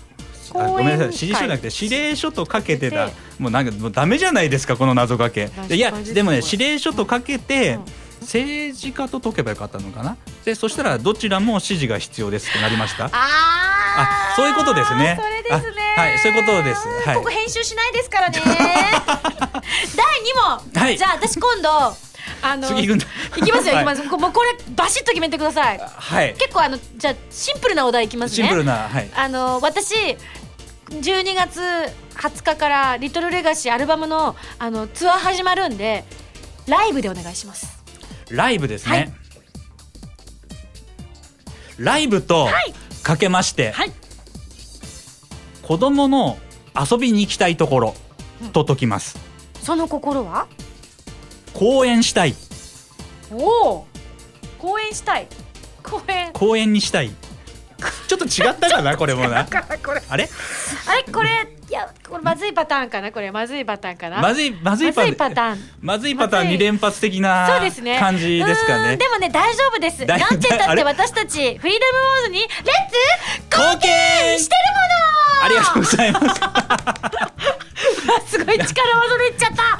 [0.57, 1.05] ごめんなさい。
[1.07, 3.09] 指示書じゃなくて指令書とかけてた。
[3.39, 5.49] もうなんかもうダメじゃないですかこの謎かけ。
[5.69, 7.79] いやでもね指令書とかけて、
[8.21, 10.17] 政治家と解けばよかったのかな？
[10.43, 13.05] でそしたらどちらも指示が必要ですってなりました。
[13.05, 15.19] ああそういうことですね。
[15.19, 15.81] それですね。
[15.95, 18.39] はいそういうことです、はい、ここ編集しないですからね。
[18.43, 19.61] 第2
[20.73, 21.69] 問、はい、じゃあ私今度
[22.41, 24.03] あの次行きますよ、い、きます。
[24.03, 25.79] もうこれバシッと決めてください。
[25.79, 26.35] はい。
[26.37, 28.35] 結構あのじゃあシンプルなお題いきますね。
[28.35, 29.09] シンプルなはい。
[29.15, 29.95] あの私
[30.89, 31.59] 12月
[32.15, 36.05] 20日から「リトルレガシー」アルバムのあのツアー始まるんで
[36.67, 37.83] ライブでお願いします。
[38.29, 39.13] ライブですね、はい、
[41.77, 42.49] ライブと
[43.03, 43.91] かけまして、はい、
[45.61, 46.37] 子供の
[46.75, 47.95] 遊びに行きたいところ
[48.53, 49.17] と解きます、
[49.61, 50.47] その心は？
[51.53, 52.35] 公園したい。
[53.31, 53.87] おお
[54.59, 55.27] 公演したい。
[55.83, 56.31] 公演。
[56.33, 57.11] 公園にしたい
[58.07, 59.45] ちょっと違ったかな これもな。
[59.45, 60.01] これ。
[60.09, 60.29] あれ？
[60.87, 61.11] あれ？
[61.13, 61.29] これ
[61.69, 63.31] いやこれまずいパターンかなこれ。
[63.31, 64.21] まずいパターンかな。
[64.21, 65.69] まずいまずいパまずいパターン。
[65.81, 66.57] まずいパターンまずい。
[66.57, 67.99] 2連発的なそうですね。
[67.99, 68.95] 感じですかね。
[68.95, 70.05] んでもね大丈夫です。
[70.05, 74.96] だなんて言ったって私たちフリーダムウォーズにレッツ貢献してるもの
[75.43, 76.41] ありがとうございます。
[78.37, 79.63] すごい力技でいっちゃった。
[79.63, 79.77] は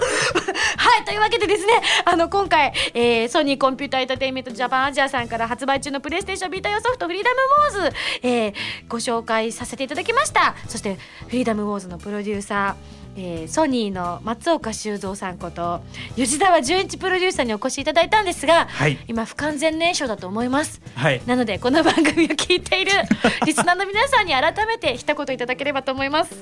[1.02, 7.38] いというわけでですねあの今回、えーソニーコンピューターエンターテインメントジャパンアジアさんから発売中のプレイステーションビータ用ソフトフリーダム
[7.82, 8.54] ウォーズ、えー
[8.88, 10.56] ご紹介させていただきました。
[10.68, 10.98] そして
[11.28, 15.82] フリーダムウォーズのプロデューサーえーソニーの松岡修造さんこと
[16.16, 18.98] 吉沢純一プロデューサーにお越しいただいたんですが、はい。
[19.08, 20.82] 今不完全燃焼だと思います。
[20.96, 21.22] はい。
[21.26, 22.92] なのでこの番組を聞いている
[23.46, 26.36] リスナーの皆さんに改めて一言いただければと思います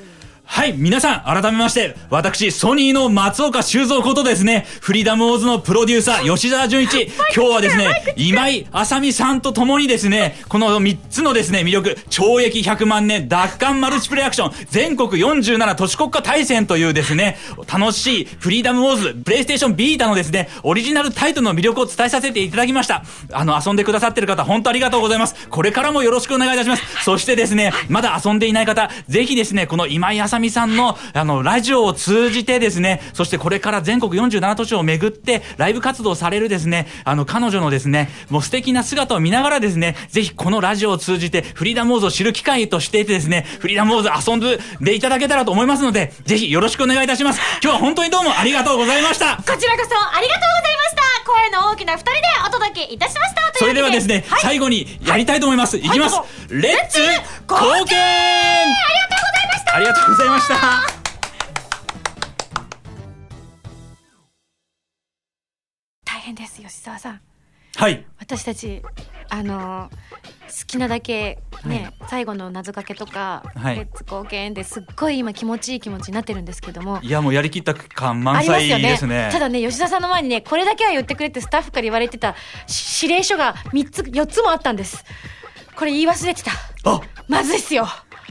[0.47, 17.37] はい、皆さん、改めまして、私、ソニーの松岡修造ことですね、フリーダムウォーズのプロデューサー、吉沢純一、今日はですね、今井あさみさんと共にですね、この3つのですね、魅力、懲役100万年、奪還マルチプレイアクション、全国47都市国家大戦というですね、
[17.71, 23.03] 楽しいフリーダムウォーズ、プレイステーションビータのですね、オリジナルタイトルの魅力を伝えさせていただきました。
[23.33, 25.35] あの、遊んでくださってる方、本当ありがとうございます。
[25.49, 26.83] これからもよろしくお願いいたします。
[27.03, 44.39] そしてですね、まだ遊んでいない方、ぜひですね、この今井あさみさんの、あの、ラジオを通じてですね、そしてこれから全国47都市を巡って、ライブ活動されるですね、あの、彼女のですね、もう素敵な姿を見ながらですね、ぜひこのラジオを通じて、フリーダムーズを知る機会としてですね、フリーダムーズ遊ん
[44.81, 47.41] でいただけたらと思いますので、ぜひよろしくお願いいたします。
[47.61, 49.37] 今日は本当にどうもありがとうございました。
[49.37, 51.05] こちらこそありがとうございました。
[51.25, 53.51] 声の大きな二人でお届けいたしました。
[53.51, 55.77] とそれではですね、はい、最後にやりたいと思います。
[55.77, 56.15] い、きます。
[56.15, 56.61] はい。
[56.61, 57.05] レッツレ
[59.45, 60.55] ッツ貢献ありがとうございました。
[66.05, 67.21] 大変です吉沢さん。
[67.75, 68.05] はい。
[68.19, 68.81] 私たち
[69.29, 69.89] あの
[70.47, 73.75] 好きなだけね、最後の謎かけとか、はい。
[73.75, 76.99] レッツ貢献ですっごい今気持ちいい気持ちになってるんですけども。
[77.01, 79.29] いや、もうやりきった感あ満載ですね。
[79.31, 82.35] ただね吉田さんの前にねこれだけは言ってくれってスタッフから言われてた
[82.67, 85.03] し指令書が3つ4つもあったんです。
[85.75, 86.51] これ言い忘れてた。
[86.85, 87.87] あ、まずいっすよ。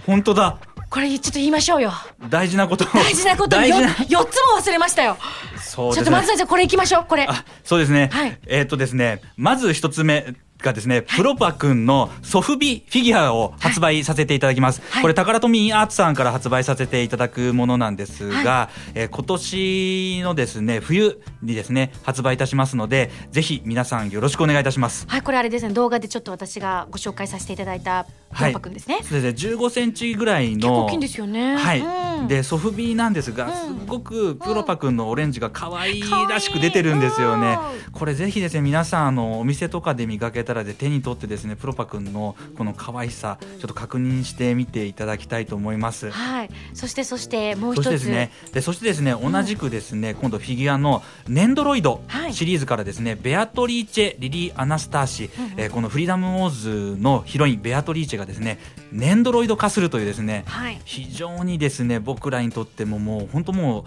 [0.06, 0.58] 本当だ。
[0.94, 1.90] これちょっと言いましょうよ。
[2.30, 2.84] 大事なこと。
[2.84, 3.88] を大事なこと大事な。
[3.88, 5.16] 4つも忘れましたよ。
[5.58, 5.96] そうですね。
[5.96, 7.06] ちょっとまずはじゃあこれ行きましょう。
[7.08, 7.26] これ。
[7.28, 8.38] あそうですね、はい。
[8.46, 9.20] えっ、とですね。
[9.36, 14.80] まず一つ目がですね、プロパ君のソフビフィギュアを発売させていただきます。
[14.90, 15.02] はい。
[15.02, 25.06] これ、タカラトミーアーツさんから発売させていただくものなんですが、はえー今年のですね、冬にですね、発売いたしますので、ぜひ皆さんよろしくお願いいたします。
[25.08, 28.06] はいこれあれですね動画でちょっと私がご紹介させていただいた
[28.40, 30.56] ヨンパくんですね、そうですね、15センチぐらいの。
[30.56, 31.56] 結構大きいんですよね。
[31.56, 32.28] はい、うん。
[32.28, 33.78] でソフビなんですが、うん。
[33.80, 37.52] すごくプロパ君のオレンジが可愛いらしく出てるんですよね。
[37.52, 46.10] いうんこれぜひですね皆さんあのお店とかで見かけたらで手に取ってですねプロパ君のこの可愛さちょっと確認してみていただきたいと思います。
[46.10, 46.50] はい。
[46.72, 52.34] そしてそしてもうそ一つですね、でそしてですね、同じくですね、今度フィギュアのネンドロイドはい。
[52.34, 55.52] シリーズからですね、ベアトリーチェ・リリー・アナスターシ、うんうん。
[55.56, 58.58] えーこのフリーダム・ウォーズのヒロインベアトリーチェがですね、
[58.92, 60.80] ネンドロイド化するというですね、はい。
[60.84, 63.84] 非常にですね、僕らにとってももう本当もう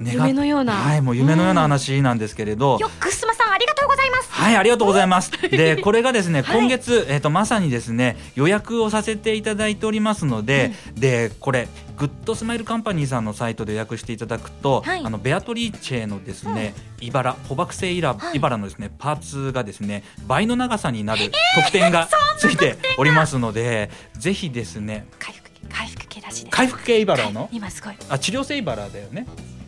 [0.00, 0.72] 夢のような。
[0.74, 4.30] はい、もう夢のような話なんですけれど、よくすまさんありがとうございます。
[4.30, 5.30] はい、ありがとうございます。
[5.50, 6.58] で、これがですね、はい。
[6.58, 15.02] 今月、えっ、と、まさにですね、予約をさせていただいておりますので、で、これ、グッドスマイルカンパニーさんのサイトで予約していただくと、はい。
[15.04, 18.36] あの、ベアトリーチェのですね、イバラ、捕獲性イラ、はい。
[18.36, 22.08] イバラのですね、パーツがですね、倍の長さになる特典が？
[22.38, 26.56] ついておりますので、ぜひですね、回復系回復系らしいです。
[26.56, 27.56] 回復系イバラの、はい。
[27.56, 27.94] 今すごい。
[28.08, 29.26] あ治療性イバラだよね。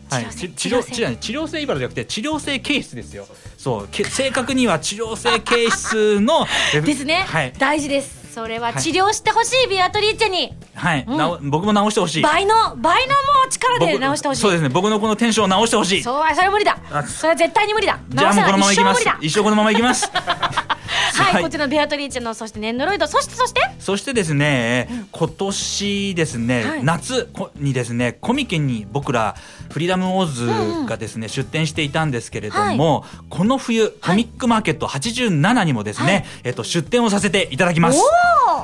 [0.09, 3.27] はい、治ち療性治療治療性イバラじゃなくて治療性形質ですよ。
[3.57, 3.87] そう。
[3.91, 7.53] け正確には治療性形質のえ ですね、はい。
[7.57, 8.81] 大事ですそれははい。
[8.83, 10.53] 治療してほしいビアトリーチェに。
[10.75, 11.17] はい、うん。
[11.17, 12.21] なお僕も直してほしい。
[12.21, 14.41] 倍の倍のもう力で僕直してほしい。
[14.41, 14.69] そうですね。
[14.69, 16.03] 僕のこのテンションを直してほしい。
[16.03, 16.77] そうそれは無理だ。
[16.91, 17.99] あそれは絶対に無理だ。
[18.09, 19.03] じゃあもうこのままいきます。
[19.03, 19.25] 直せない。
[19.25, 20.11] 一生このままいきます。
[21.17, 23.07] はい、はいこちらのベアトリーチェのそしてネンドロイド。
[23.07, 23.61] そしてそして？
[23.79, 26.83] そしてですね、今年ですね、はい。
[26.83, 29.35] 夏こにですねコミケに僕ら
[29.71, 36.25] フリーダムウォーズがですね、出展していたんですけれども、この冬コミックマーケット87にもですね、はい。
[36.45, 37.99] えっと出展をさせていただきます。
[37.99, 38.05] おお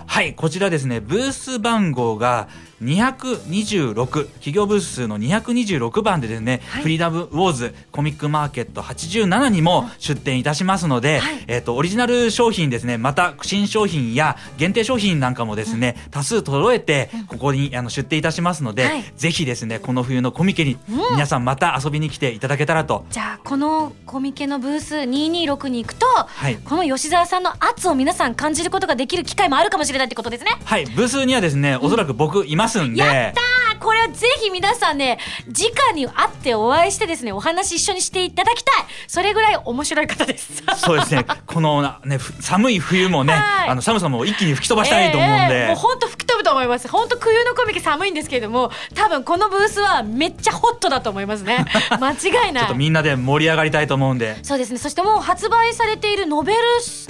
[0.06, 2.48] はいこちらですねブース番号が
[2.84, 20.78] 226企業ブース数の226番でですね、はい、フリーダムウォーズコミックマーケット87にも出展いたしますので、はい、えっ、ー、とオリジナル商品ですねまた新商品や限定商品なんかもですね、うん、多数揃えてここにあの出展いたしますので、はい、ぜひですねこの冬のコミケに
[21.12, 30.52] 皆さんまた遊びに来ていただけたらと、うん、じゃあこのコミケのブース226に行くと、はい、この吉沢さんの圧を皆さん感じることができる機会もあるかもしれないってことですね。
[30.66, 30.86] はい。
[30.86, 32.73] ブースにはですねおそらく僕います。
[32.73, 33.42] んで、やった
[33.84, 38.86] これはぜひ皆さんね、直に会ってお会いしてですね、お話一緒にしていただきたい。
[39.08, 40.64] それぐらい面白い方です。
[40.78, 41.26] そうですね。
[41.46, 45.64] このね、寒い冬もね、はい、あの寒さも一気に吹き飛ばしたいと思うんで。
[45.64, 46.88] えー、もう本当吹き飛ぶと思います。
[46.88, 51.66] 本当冬のコミケ寒いんですけれども、多分このブースはめっちゃホットだと思いますね。
[51.92, 52.64] 間違いない。
[52.64, 54.38] ちょっとみんなで盛り上がりたいと思うんで。
[54.44, 54.80] そうですね。
[54.80, 56.60] そしてもう発売されているノベル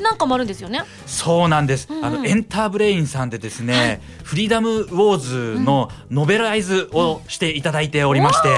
[0.01, 0.83] なんかもあるんですよね。
[1.05, 1.87] そうなんです。
[1.89, 8.49] うんうん、あのエンターブレインさんでですね、はい、フリーダムウォーズのノベライズをしていただいておりまして、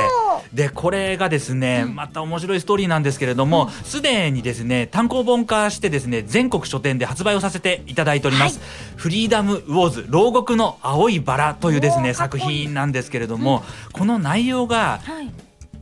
[0.53, 15.01] でこれがですね、また面白いストーリーなんですけれどもすで、にですね単行本化してですね全国書店で発売をさせていただいております、はい、フリーダムウォーズ牢獄の青いバラというですね作品なんですけれども、この内容が、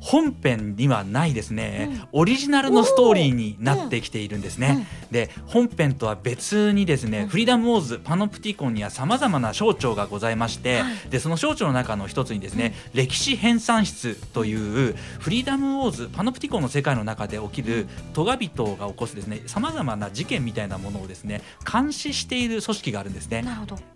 [0.03, 21.41] 本編にはないですね、うん、オリジナルのストーリーになってきているんですね、うん、で本編とは別にですね、うん、フリーダムウォーズパノプティコンにはさまざまな省庁がございまして、はい、でその省庁の中の一つにですね、歴史編纂室というフリーダムウォーズパノプティコンの世界の中で起きるトガ人が起こすですねさまざまな事件みたいなものをですね
[21.71, 23.45] 監視している組織があるんですね。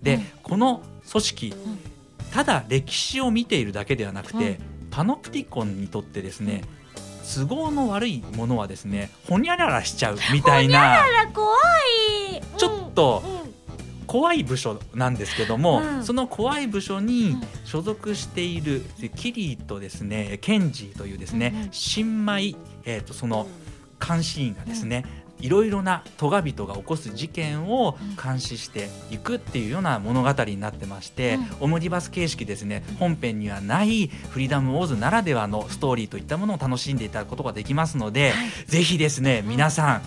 [0.01, 1.53] で、この組織、
[2.31, 4.59] ただ歴史を見ているだけではなくて、
[4.89, 6.63] パノプティコンにとってですね
[7.35, 11.55] 都合の悪いものはですねほにゃららしちゃうみたいな怖
[12.31, 13.21] い、ちょっと、
[14.07, 17.35] 怖い部署なんですけども、うん、その怖い部署に
[17.65, 18.81] 所属している
[19.17, 23.47] キリーとですねケンジというですね、新米、えーとその
[23.99, 25.03] 監視員がですね、
[25.39, 32.83] いろいろなトガ人が起こす事件を監視していくっていうような物語になってまして、うん、オムニバス形式ですね。
[32.99, 40.01] 本編にはないフリーダム・ウォーズならではのストーリーといったものを楽しんでいただくことができますので、はい、ぜひですね皆さん、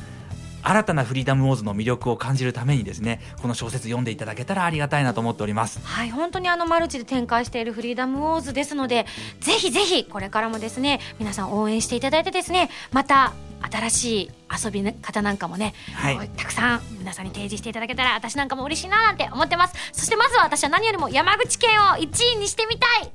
[0.63, 5.81] 新たなフリーダムウォーズの魅力を感じるためにですねこの小説読んでいただけたらありがたいなと思っております。
[5.83, 9.07] はい本当にあのマルチで展開しているフリーダムウォーズですので
[9.41, 14.31] ぜひぜひこれからもですね皆さん応援していただいてですねまた新しい
[14.65, 19.75] 遊び方なんかもね、はい、たくさん皆さんに提示していただけたら私なんかも嬉しいななんて思ってます。
[19.93, 22.01] そしてまずは私は何よりも山口県を1
[22.35, 23.11] 位にしてみたい。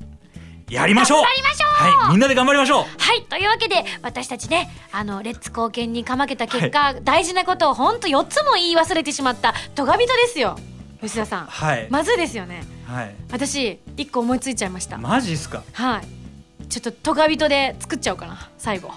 [0.69, 1.21] やりましょう。
[1.21, 1.69] 頑張りましょう。
[1.71, 2.85] はいみんなで頑張りましょう。
[2.97, 10.57] はいというわけで私たちねあのレッツ貢献にかまけた結果、はい、大事なことを本当4つも言い忘れてしまったトガ人ですよ。
[11.01, 11.45] 吉田さん。
[11.45, 11.87] はい。
[11.91, 12.63] まずですよね。
[12.87, 13.15] はい。
[13.31, 14.97] 私1個思いついちゃいました。
[14.97, 15.63] マジっすか？
[15.73, 16.67] はい。
[16.67, 18.91] ちょっとトガ人で作っちゃおうかな最後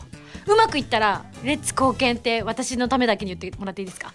[0.48, 4.12] うまくいったらレッツ貢献って私のためだけに言ってもらっていいですか？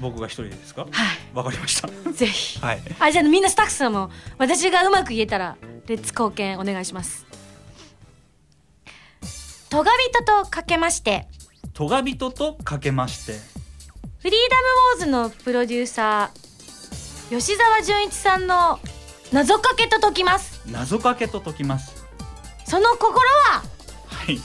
[0.00, 0.82] 僕が一人でですか？
[0.82, 0.90] はい。
[1.34, 1.88] わかりました。
[2.12, 2.58] ぜひ。
[2.60, 2.80] はい。
[2.98, 5.56] あじゃあみんなスタッフさんも私がうまく言えたら
[5.86, 7.26] レッツ貢献お願いします。
[9.68, 11.26] トガ人とかけまして。
[11.72, 13.32] トガ人とかけまして。
[14.18, 14.56] フリーダ
[15.06, 18.80] ムウォーズのプロデューサー吉沢純一さんの
[19.32, 20.62] 謎かけと解きます。
[20.66, 22.04] 謎かけと解きます。
[22.64, 23.12] その心
[23.52, 23.62] は？
[24.06, 24.38] はい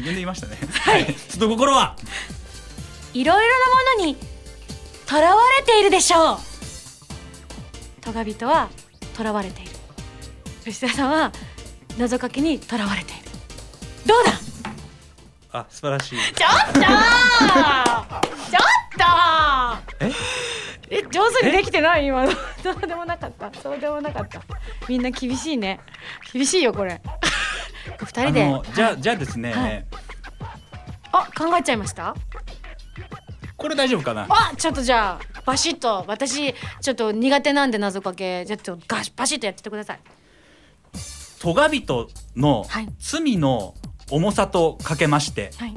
[0.00, 0.56] 自分で言いましたね。
[0.80, 1.14] はい。
[1.28, 1.94] その心は。
[3.12, 4.16] いろいろなものに
[5.06, 6.38] とらわれているでしょう。
[8.00, 8.70] トガ人は
[9.14, 9.72] とらわれている。
[10.64, 11.32] 吉田さんは
[11.98, 13.22] 謎かけにとらわれている。
[14.06, 14.32] どうだ？
[15.52, 16.18] あ素晴らしい。
[16.34, 16.88] ちょっと ちょっ
[18.96, 20.12] とえ？
[20.92, 22.06] え上手にできてない？
[22.06, 22.32] 今の。
[22.62, 23.50] そうでもなかった。
[23.60, 24.40] そうでもなかった。
[24.88, 25.80] みんな厳しいね。
[26.32, 27.02] 厳しいよこれ
[27.98, 28.62] 二人で。
[28.74, 29.86] じゃあ、じゃあですね、はい、
[31.12, 32.14] あ考えちゃいました？
[33.56, 34.26] これ大丈夫かな？
[34.30, 38.44] あちょっとじゃあバシッと私ちょっと苦手なんで謎かけ。
[38.44, 40.00] じゃあちょっとガシバシッとやっててください。
[41.40, 42.64] トガ人の
[42.98, 43.74] 罪の
[44.10, 45.74] 重さとかけまして、はい、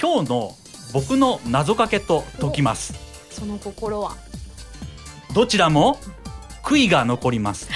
[0.00, 0.54] 今日の
[0.92, 2.94] 僕の謎かけと解きます。
[3.30, 4.16] その心は。
[5.34, 5.98] どちらも
[6.62, 7.68] 悔いが残ります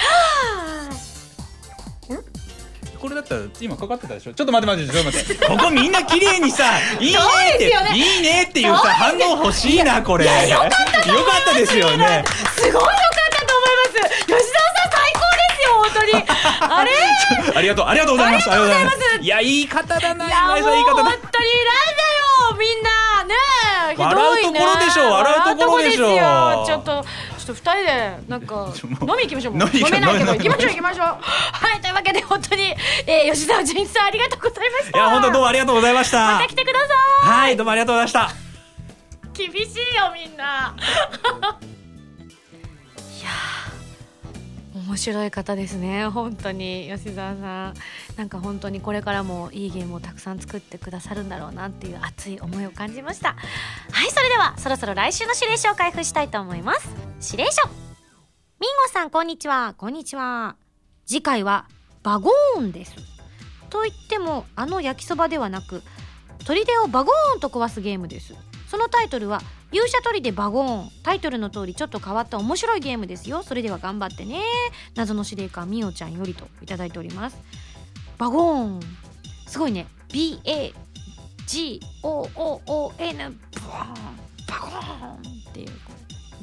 [2.99, 4.33] これだったら今かかってたでしょ？
[4.33, 5.45] ちょっと待って待ってちょっと待って。
[5.47, 6.65] ここみんな綺麗にさ
[6.99, 7.19] いいね
[7.55, 10.25] って、ね、いいねっていうさ反応欲しいなこれ。
[10.25, 12.23] よかったですよね。
[12.55, 12.89] すごいよかっ
[13.31, 13.69] たと思い
[14.03, 14.25] ます。
[14.25, 14.59] 吉田
[15.69, 16.23] 本当に。
[16.61, 16.91] あれ？
[17.55, 18.49] ありがとうありがとうございます。
[18.51, 18.97] ありがとうございます。
[19.21, 21.03] いや言い方だな今井さん言い方だ。
[21.03, 22.89] 本当になんだよみんな。
[23.25, 23.35] ね
[23.97, 26.98] 笑うところでしょ笑うところでしょちょっと
[27.49, 29.53] と二人でなんか飲み行きましょう。
[29.53, 31.05] 飲飲めないけど行きましょう行きましょう。
[31.05, 32.75] はいというわけで本当に、
[33.07, 34.97] えー、吉沢純一さんありがとうございました。
[34.97, 36.33] いや本当どうもありがとうございました。
[36.33, 36.79] また来てくだ
[37.21, 38.29] さはいどうもありがとうございました。
[39.43, 40.75] い厳しいよみんな。
[43.19, 43.68] いやー
[44.89, 46.07] 面白い方ですね。
[46.09, 47.73] 本当に吉沢さん。
[48.17, 53.35] なんか本当にこれからもいいゲームをたくさん作ってくださるんだろうなっていう熱い思いを感じました。
[53.91, 56.89] はいそれではそろそろ来週の指令書を開封したいと思います。
[57.31, 57.67] 指令書。
[57.67, 59.75] ミンゴさんこんにちは。
[59.77, 60.55] こんにちは。
[61.05, 61.67] 次回は
[62.01, 62.95] バゴーンです。
[63.69, 65.83] と言ってもあの焼きそばではなく
[66.45, 68.33] 砦をバゴーンと壊すゲームです。
[68.69, 69.41] そのタイトルは
[69.71, 70.91] 勇者砦バゴーン。
[71.01, 73.41] タイトルの通りちょっと変わった面白いゲームですよ。
[73.41, 74.43] それでは頑張ってね。
[74.95, 77.37] 謎の司令官みおちゃんよりといただいております。
[78.19, 78.79] バゴーン。
[79.47, 79.87] すごいね。
[80.09, 80.73] BAGOON
[82.03, 82.09] バ
[84.59, 85.13] ゴーン。
[85.15, 85.69] っていう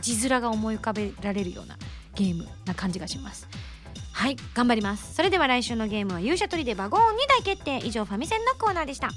[0.01, 1.79] 字面が思い浮かべられるような
[2.16, 3.47] ゲームな感じがします。
[4.12, 4.37] はい。
[4.53, 5.14] 頑張ります。
[5.14, 7.79] それでは来週のゲームは勇者砦バゴーンに大決定。
[7.87, 9.11] 以上ファミセンのコーナーでした。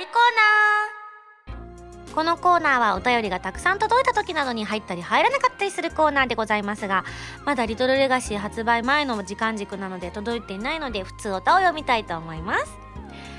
[0.00, 0.14] りコー
[1.52, 2.14] ナー。
[2.14, 7.04] このコーナーはお便りがたくさん届いた時などに入ったり入らなかったりするコーナーでございますが
[7.44, 12.64] まだリトルレガシー発売前の時間軸なので届いていないので普通歌を読みたいと思います。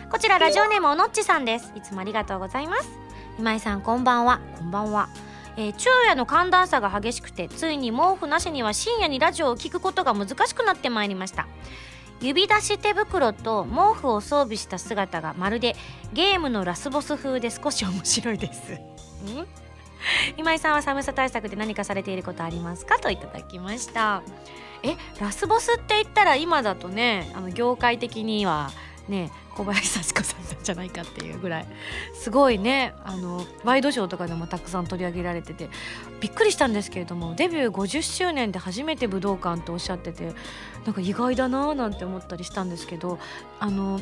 [0.10, 1.74] こちらラジオネームおのっちさんです。
[1.76, 2.90] いつもありがとうございます。
[3.40, 4.40] 今井さんこんばんは。
[4.60, 5.10] こんばんは。
[5.58, 11.46] えー昼夜の寒暖差が激しくてついに毛布なしには深夜にラジオを聞くことが難しくなってまいりました
[12.22, 15.76] 指出し手袋と毛布を装備した姿がまるで
[16.14, 18.74] ゲームのラスボス風で少し面白いです。
[18.74, 18.78] ん
[20.38, 24.22] 今井さんは寒さ対策で何かされていることありますかといただきました。
[24.84, 28.72] えラスボスって言ったら今だとねあの業界的には
[29.12, 31.68] ね小林幸子さんなんじゃないかっていうぐらい。
[32.14, 32.96] すごいね。
[33.04, 35.70] あのワイドショーとかでもたくさん取り上げられてて
[36.20, 40.34] びっくりしたんですけれどもデビュー50周年で初めて武道館とおっしゃってて
[40.86, 43.20] なんか意外だなーなんて思ったりしたんですけど
[43.60, 44.00] あの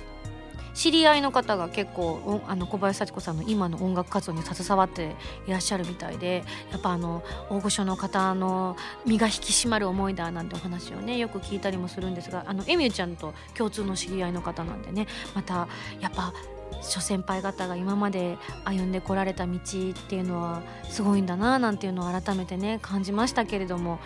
[0.80, 5.14] 知り合いの方が結構あの小林幸子さんの今の音楽活動に携わって
[5.46, 15.68] いらっしゃるみたいでやっぱあの大御所の方の身が引き締まる思いだなんてお話をねよく聞いたりもするんですがあのエミューちゃんと共通の知り合いの方なんでねまた
[16.00, 16.34] やっぱ
[16.82, 19.60] 諸先輩方が今まで歩んでこられた道っ
[20.08, 24.00] ていうのはすごいんだななんていうのを改めてね感じましたけれども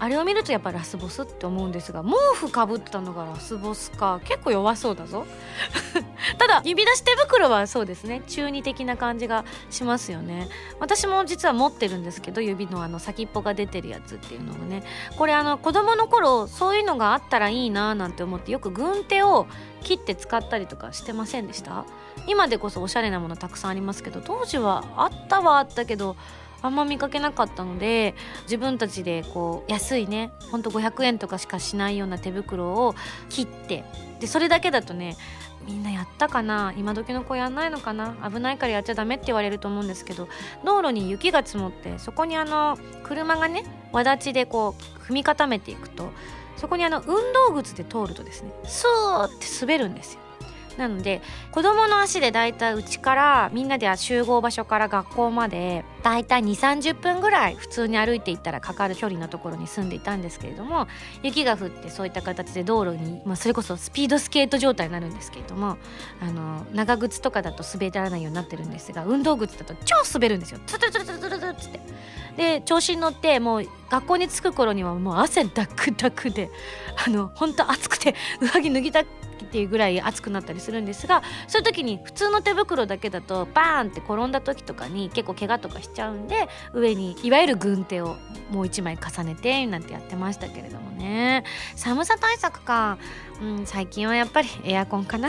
[0.00, 4.20] あれを見るとやっぱラスボスって思うんですが毛布かぶったのがラスボスか。
[4.24, 5.24] 結構弱そうだぞ。
[6.36, 8.22] ただ指出し手袋はそうですね。
[8.26, 10.48] 中二的な感じがしますよね。
[10.80, 14.82] 私も実は持ってるんですけど指のあの先っぽが出てるやつっていうのをね。
[15.16, 19.46] これあの子供の頃そういうのがあったらいいななんて思ってよく軍手を
[19.82, 21.84] 切って使ったりとかしてませんでした？
[22.26, 26.16] 今でこそおしゃれなものたくさんありますけど当時はあったはあったけど
[26.64, 32.94] あんま見かけなかったので自分たちでこう安いねほんと500円とかしかしないような手袋を
[33.28, 33.84] 切って
[34.18, 35.18] でそれだけだとね
[35.66, 40.26] みんなやったかな今時の子やんないのかな危ないからやっちゃダメって言われると思うんですけど
[40.64, 46.12] 道路に雪が積もってそこにあの車がねわだちでこう踏み固めていくと
[46.56, 50.23] そこにあの運動靴で通るとですねスーって滑るんですよ。
[50.76, 51.22] なので
[51.52, 60.88] 子供の足でだいたいうちからみんなで集合場所から学校までだいたい2 3 0分ぐらい普通に歩いていったらかかる距離のところに住んでいたんですけれども
[61.22, 65.78] 雪が降ってそういった形で道路に、まあ、それこそスピードスケート状態になるんですけれども
[66.20, 70.60] あの長靴とかだと滑らないようになってるんですが運動靴だと超滑るんですよ。
[70.66, 71.80] ツルツルツルツルツルっつって。
[72.36, 76.50] で調子に乗ってもう学校に着く頃にはもう汗ダクダクで
[77.06, 79.04] あの本当暑くて上着脱ぎた
[79.54, 88.16] っていうぐらい暑くなったりするんですがそういう時に普通の手袋だけだとバーンって転んだ時とかに結構怪我とかしちゃうんで上にいわゆる軍手を
[88.50, 91.44] もう一枚重ねてなんてやってましたけれどもね。
[91.76, 92.98] 寒さ対策か、
[93.40, 95.28] うん、最近はやっぱりエアコンかな。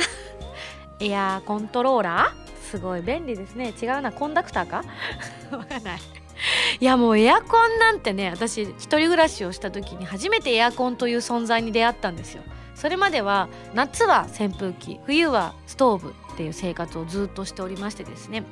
[1.00, 2.72] エアコントローラー？
[2.72, 3.76] すごい便利ですね。
[3.80, 4.12] 違うな。
[4.12, 4.84] コンダクターか？
[5.56, 6.00] わかんない。
[6.80, 12.44] いやもうエアコンなんてね私一人暮らしをした時に初めてエアコンという存在に出会ったんですよ。
[12.76, 18.44] それまでは夏は扇風機冬はストーブっていう生活をずっとしておりましてですね。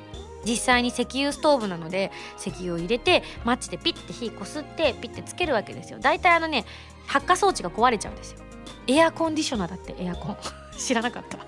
[0.46, 5.98] 実際に石油ストーブなので石油を入れてマッチでピッて火こすってピッてつけるわけですよ。
[6.00, 6.64] 大体あのね
[7.06, 8.38] 発火装置が壊れちゃうんですよ。
[8.86, 10.36] エアコンディショナーだってエアコン。
[10.76, 11.38] 知らなかった。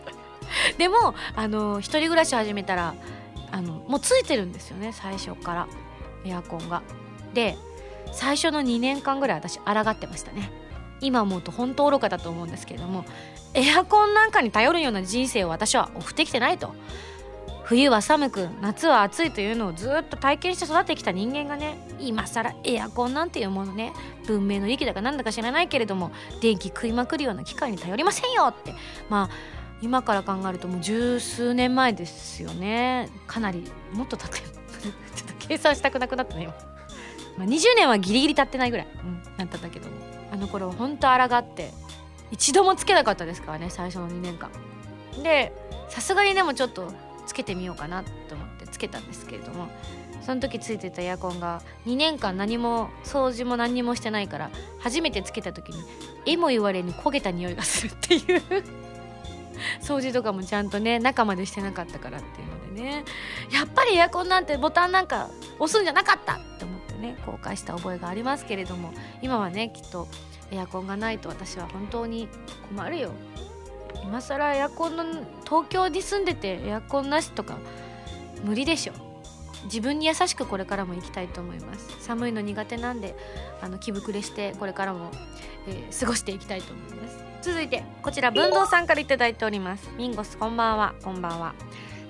[0.78, 2.94] でもあの一人暮らし始めたら
[3.50, 5.68] あのもうついてるんですよね最初から。
[6.26, 6.82] エアコンが。
[7.34, 7.56] で
[8.12, 10.50] 最初の2年間ぐらい私抗ってましたね。
[11.00, 13.04] 今思うと本当愚かだと思うんですけれども
[13.52, 16.74] エアコンなんかに頼るような人生を私は送ってきてないと。
[17.64, 23.92] 冬は寒く夏は暑いというのをずっと体験して育ってきた人間がね今更エアコンなんていうものね
[24.28, 28.72] 文明の利器だかなんだか知らないけれども電気食いまくるような機械に頼りませんよって。
[29.10, 29.30] まあ
[29.82, 33.10] 今から考えるともう十数年前ですよね。
[33.26, 34.44] かなりもっと経ってる。
[35.16, 36.54] ちょっと計算したくなくなったね今、
[37.38, 40.16] まあ、20年はギリギリ経ってないぐらい、うん、なったんだけども。
[40.32, 41.70] あの頃は本当抗って
[42.30, 44.50] 一度もつけなかったですからね最初の2年間。
[45.22, 45.52] で
[45.88, 46.92] さすがにでもちょっと
[47.26, 49.68] つけてみようかなと思ってつけたんですけれども
[50.20, 55.82] その時ついてたエアコンが2年間何も掃除も何にもしてないから初めてつけた時に
[56.26, 58.42] えも言われに焦げた匂いがするっていう。
[59.80, 63.04] 掃除とかもちゃんとね中までしてなかったからっていうね。
[63.50, 70.06] やっぱりエアコンなんてボタンなんか押すんじゃなかったって思ってね後悔した覚えがありますけれども今はねきっと
[70.50, 72.28] エアコンがないと私は本当に
[72.68, 73.10] 困るよ。
[74.04, 75.04] 今更エアコンの
[75.44, 77.58] 東京に住んでてエアコンなしとか
[78.44, 78.92] 無理でしょ。
[79.64, 81.96] 自分に優しくこれからも行きたいと思います。
[82.00, 83.16] 寒いの苦手なんで
[83.60, 85.10] あの気膨れしてこれからも、
[85.66, 87.24] えー、過ごしていきたいと思います。
[87.42, 89.90] 続いてこちら文藤さんから頂いております。
[89.96, 90.94] ミンゴスこんばんは。
[91.02, 91.54] こんばんは。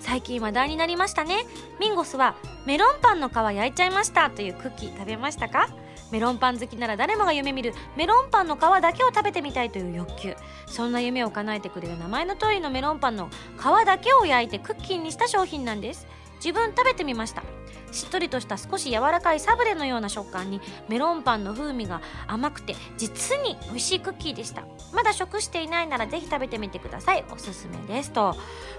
[0.07, 1.47] 最近話題になりましたね。
[1.81, 4.31] ミンゴスはメロンパンの皮焼いちゃいました。
[4.31, 5.69] というクッキー食べましたか？
[6.13, 10.37] メロンパン好きなら誰もが夢見るメロンパンの皮だけを食べてみたいという欲求。
[10.69, 13.29] そんな夢を叶えてくれる名前の通りのメロンパンの
[13.59, 16.07] 皮だけを焼いてクッキーにした商品なんです。
[16.37, 17.43] 自分食べてみました。
[17.93, 24.65] しっとりとした少し柔らかいサブレのような食感にメロンパンの風味が甘くて実に美味しいクッキーでした。
[24.93, 27.25] まだ食していないならぜひ食べてみてください。
[27.31, 28.37] おすすめですと。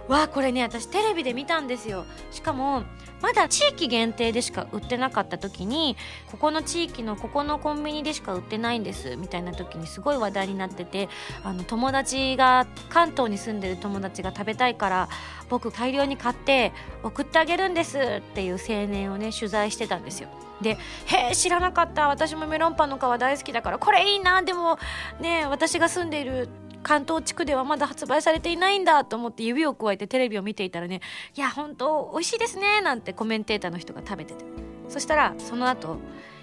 [0.07, 2.05] わあこれね私テレビで見たんですよ。
[2.31, 2.83] しかも
[3.21, 5.97] まだ地域限定でしか売ってなかった時に
[6.29, 11.09] ここの地域のここのコンビニでしか売ってないんですみたいな時にすごい話題になってて
[11.43, 15.09] あの友達が関東に住んでる友達が食べたいから
[15.49, 20.29] 僕大量に買って送ってあげるんですっていう青年をね取材してたんですよ。
[20.61, 22.07] で「へえ知らなかった。
[22.07, 24.79] 私もメロンパンの皮大好きだからこれいいなでも
[25.19, 26.49] ね私が住んでいる
[26.81, 31.01] 関東地区ではまだ発売されていないんだと思って指をくわえてテレビを見ていたらね
[31.35, 34.45] 「いや本当美味しいですね」なんてコメンテーターの人が食べてて。
[34.89, 35.97] そしたらその後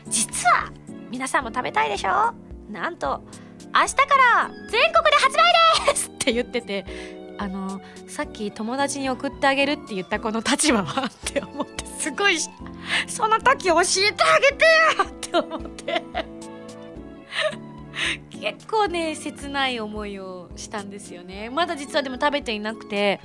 [0.07, 0.71] 実は
[1.11, 2.35] 皆さんも食べたいでしょ？
[2.71, 3.23] なんと
[3.75, 7.24] 明日から全国で発売ですって言ってて。
[7.39, 12.39] あのさっき友達に送ってあげるって言ったこの立場はって思ってすごい
[13.09, 14.64] その時教えてあげて
[14.99, 16.05] よって思って。
[18.41, 21.49] 結構ね切ない思いをしたんですよね。
[21.49, 23.20] まだ実はでも食べていなくて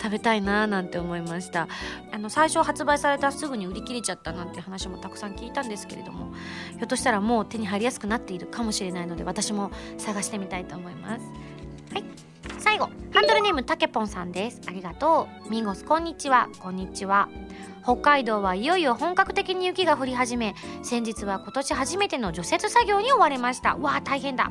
[0.00, 1.68] 食べたいなーなんて思いました。
[2.12, 6.32] あの最初発売されたすぐに売り切れちゃったなんて話もたくさん聞いたんですけれども
[6.70, 11.24] ひょっとしたらもう手に入りやすくなっているかもしれないので私も探してみたいと思います。
[11.92, 12.25] はい。
[12.66, 14.60] 最後ハンドルネームたけぽんさんです。
[14.66, 15.50] ありがとう。
[15.50, 16.48] ミンゴスこんにちは。
[16.58, 17.28] こんにちは。
[17.84, 23.76] 北海道はいよいよ本格的に雪が降り始め先日は今年初めての除雪作業に追われました。
[23.76, 24.50] わあ大変だ、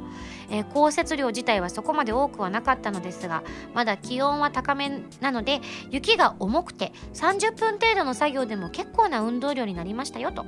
[0.49, 3.43] えー、降雪量自体はそこまで多くはなかったのですが
[3.73, 5.59] まだ気温は高めなので
[5.91, 10.45] 雪が重くて30分程度の作業でも結構な運動量になりましたよと。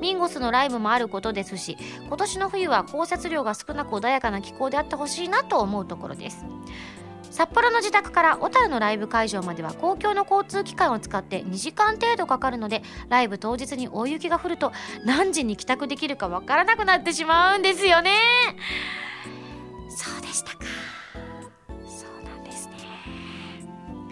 [0.00, 6.46] ミンゴスのライブもあることですし今年の冬は降雪量が少なく穏やかな気候であってほしいなと思うところです。
[7.38, 14.72] 札幌の自宅から小樽のライブ会場までは公共の交通機関を使って2時間程度かかるのでライブ当日に大雪が降ると
[15.04, 18.10] 何時に帰宅できるかわからなくなってしまうんですよね。
[19.88, 20.50] そうでした。
[20.50, 20.64] か
[21.86, 22.74] そうなんですね。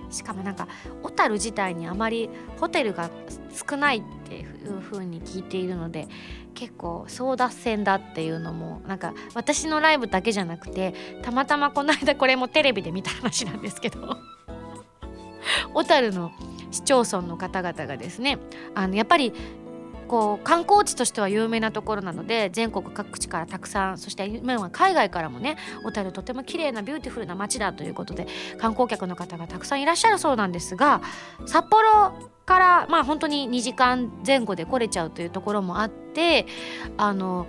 [0.09, 0.69] しかもなんか
[1.03, 3.11] 小樽自体にあまりホテルが
[3.69, 6.07] 少ないっていう風に聞いているので
[6.57, 14.17] 結構争奪戦だっていうのもなんか私のライブだけじゃなくてたまたまこの間これもテレビで見た話なんですけど
[15.75, 16.33] 小樽の
[16.73, 18.39] 市町村の方々がですね
[18.75, 19.33] あのやっぱり
[20.09, 28.27] こう観光地としては有名なところなので全国各地からたくさんそして今は海外からもね小樽とても綺麗なビューティフルな街だということで
[28.59, 31.03] 観光客の方がたくさんいらっしゃるそうなんですが
[31.45, 36.47] 札幌からまあ本当に2時間前後で来れちゃうというところもあって
[36.97, 37.47] あの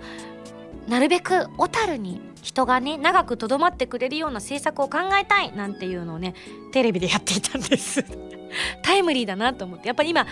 [0.88, 6.34] なるべく小樽に人がね長くとどまってくれるような政策を考えたいなんていうのをね
[6.72, 8.04] テレビでやっていたんです。
[8.82, 9.88] タイムリーだなと思って。
[9.88, 10.26] やっぱり今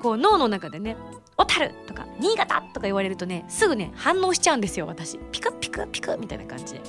[0.00, 0.96] こう脳の中でね
[1.36, 5.18] 小樽とか新潟とか言われるとねすぐね反応しちゃうんですよ私。
[5.32, 6.80] ピクピクピクみたいな感じで。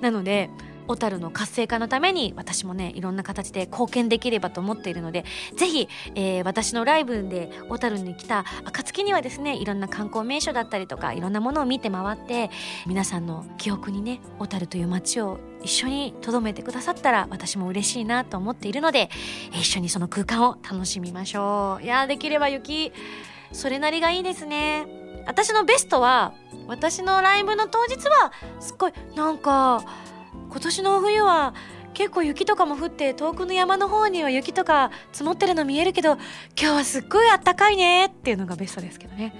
[0.00, 0.50] なので
[0.88, 5.24] 小樽の活性化のために私もねいろんな形で貢献できればと思っているので
[5.56, 12.50] ぜひ、えー、私のライブで小樽に来た暁にはですねいろんな観光名所だったりとかいろんなものを見て回って
[12.86, 19.10] 皆さんの記憶にね小樽という街を一緒に留めてくださったら私も嬉しいなと思っているので
[19.52, 21.84] 一緒にその空間を楽しみましょう。
[21.84, 22.92] いやできれば雪
[23.52, 24.86] それなりがいいですね。
[25.26, 26.32] 私のベストは
[26.66, 29.84] 私のライブの当日はすっごいなんか
[30.58, 31.54] 今年の冬は
[31.94, 36.22] 結構雪とかも降って遠くの山の方には雪とか積もってるの見えるけど今
[36.56, 39.36] 日はすっごいあったかいねっていうのがベストですけどね。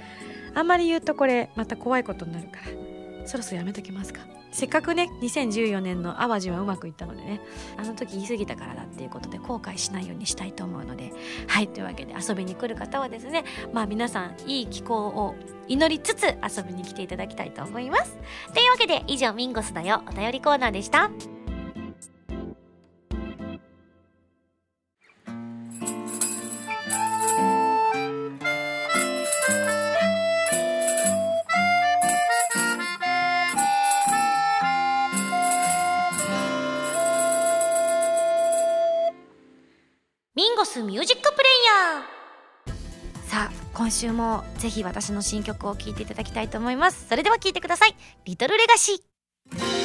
[0.55, 3.27] あんまり言うとこれまた怖いことになるから。
[3.27, 4.21] そろそろやめときますか。
[4.51, 7.40] せっかくね2014年の淡路はうまくいったのでね
[7.76, 11.12] あの時言い過ぎたからだっていうことで後悔しないようにしたいと思うので
[11.46, 15.34] はいというわけで遊びに来る方はですねまあ皆さんいい気候を
[15.68, 18.16] 祈りつつ遊びに来ていただきたいと思います。
[18.55, 21.38] というわけで以上ミンゴスだよお便りコーナーでした。
[40.51, 41.64] ンゴスミュージックプレイ
[41.96, 47.07] ヤーさあ今週もぜひ私の新曲を聴いていただきたいと思います。
[47.09, 47.94] それでは聴いてください。
[48.24, 49.78] リトルレガシー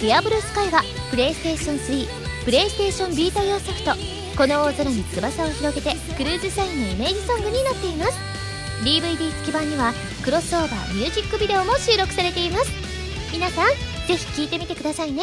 [0.00, 0.80] ディアブルスカイは
[1.10, 3.92] プレイステーション3プレイステーションビータ用ソフト
[4.34, 8.12] 「この大空に翼を広げて」クルーズサインのイメージソングになっています。
[8.82, 9.92] DVD 付き版には
[10.24, 12.70] クロスオーバーミュージックビデオも収録されています。
[13.30, 13.68] 皆さん
[14.08, 15.22] ぜひ聴いてみてくださいね。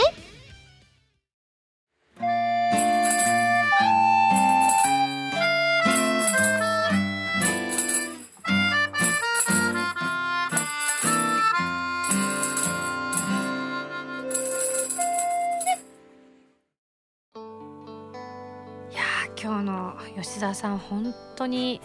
[20.39, 21.81] 田さん本当に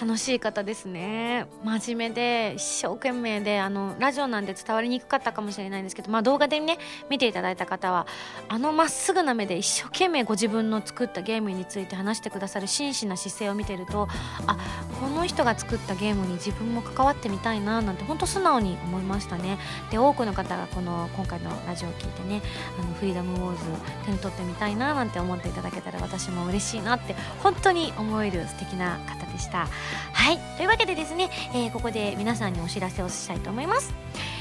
[0.00, 1.44] 楽しい方ですね。
[1.62, 6.78] 真面目で一生懸命であのラジオなんで伝わりにくかったかもしれないんですけど、まあ、動画でね
[7.10, 8.06] 見ていただいた方は
[8.48, 14.08] あのまっすぐな目で一生懸命ご自分の作ったゲームについて話してくださる真摯な姿勢を見てると
[14.46, 14.56] あ
[14.98, 19.58] この人が作ったゲームに自分も関わってみたいななんて本当素直に思いましたね。
[19.90, 22.40] で多くの方がこの今回のラジオを聞いてね
[22.78, 23.64] あのフリーダムウォーズ
[24.06, 29.68] 手に取ってみたいななんて思っていただけたら私も嬉しいなって本当に思える素敵な方でした。
[30.12, 30.38] はい。
[30.56, 33.94] というわけでですね、えー、ここで皆さんにお知らせをしたいと思います。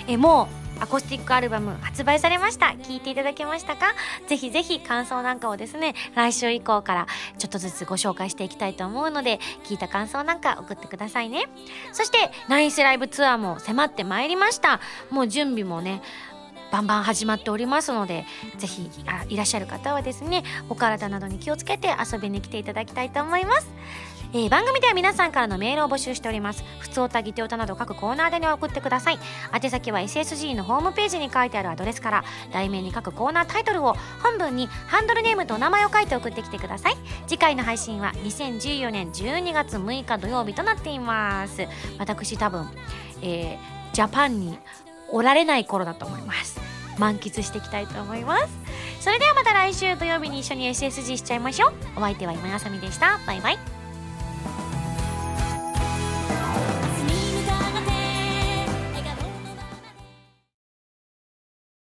[0.08, 2.68] えもうアコースティックアルバム発売されました。
[2.68, 3.94] 聞いていただけましたか？
[4.28, 11.44] ぜひぜひ感想なんかをですね来週以降からちょっとずつご紹介していきたいと思うので聞いた感想なんか送ってくださいね。
[11.92, 14.80] そしてナイスライブツアーも迫ってまいりました。
[15.10, 16.02] もう準備もね
[16.72, 18.26] バンバン始まっておりますので
[18.58, 18.90] ぜひ
[19.30, 23.68] いらっしゃる方はですねお体などに気をつけて遊びに来ていただきたいと思います。
[24.32, 26.64] えー、番組では皆さんからのメールを募集しております。
[26.78, 29.20] 普通おたぎておたなど各コーナーでに送ってください。
[29.60, 36.98] 宛先は SSG のホームページに書いてあるアドレスから題名に各コーナータイトルを本文にハンドルネームとお名前を書いて送ってきてください。
[37.26, 41.68] 次回の配信は2014年12月6日土曜日となっています。
[41.98, 42.70] 私多分、
[43.24, 44.60] えー、ジャパンに
[45.12, 46.60] おられない頃だと思います。
[47.00, 48.48] 満喫していきたいと思います。
[49.00, 51.74] それではまた来週土曜日に一緒に SSG しちゃいましょう。
[51.96, 53.20] お相手は今やさみでした。
[53.26, 53.79] バイバイ。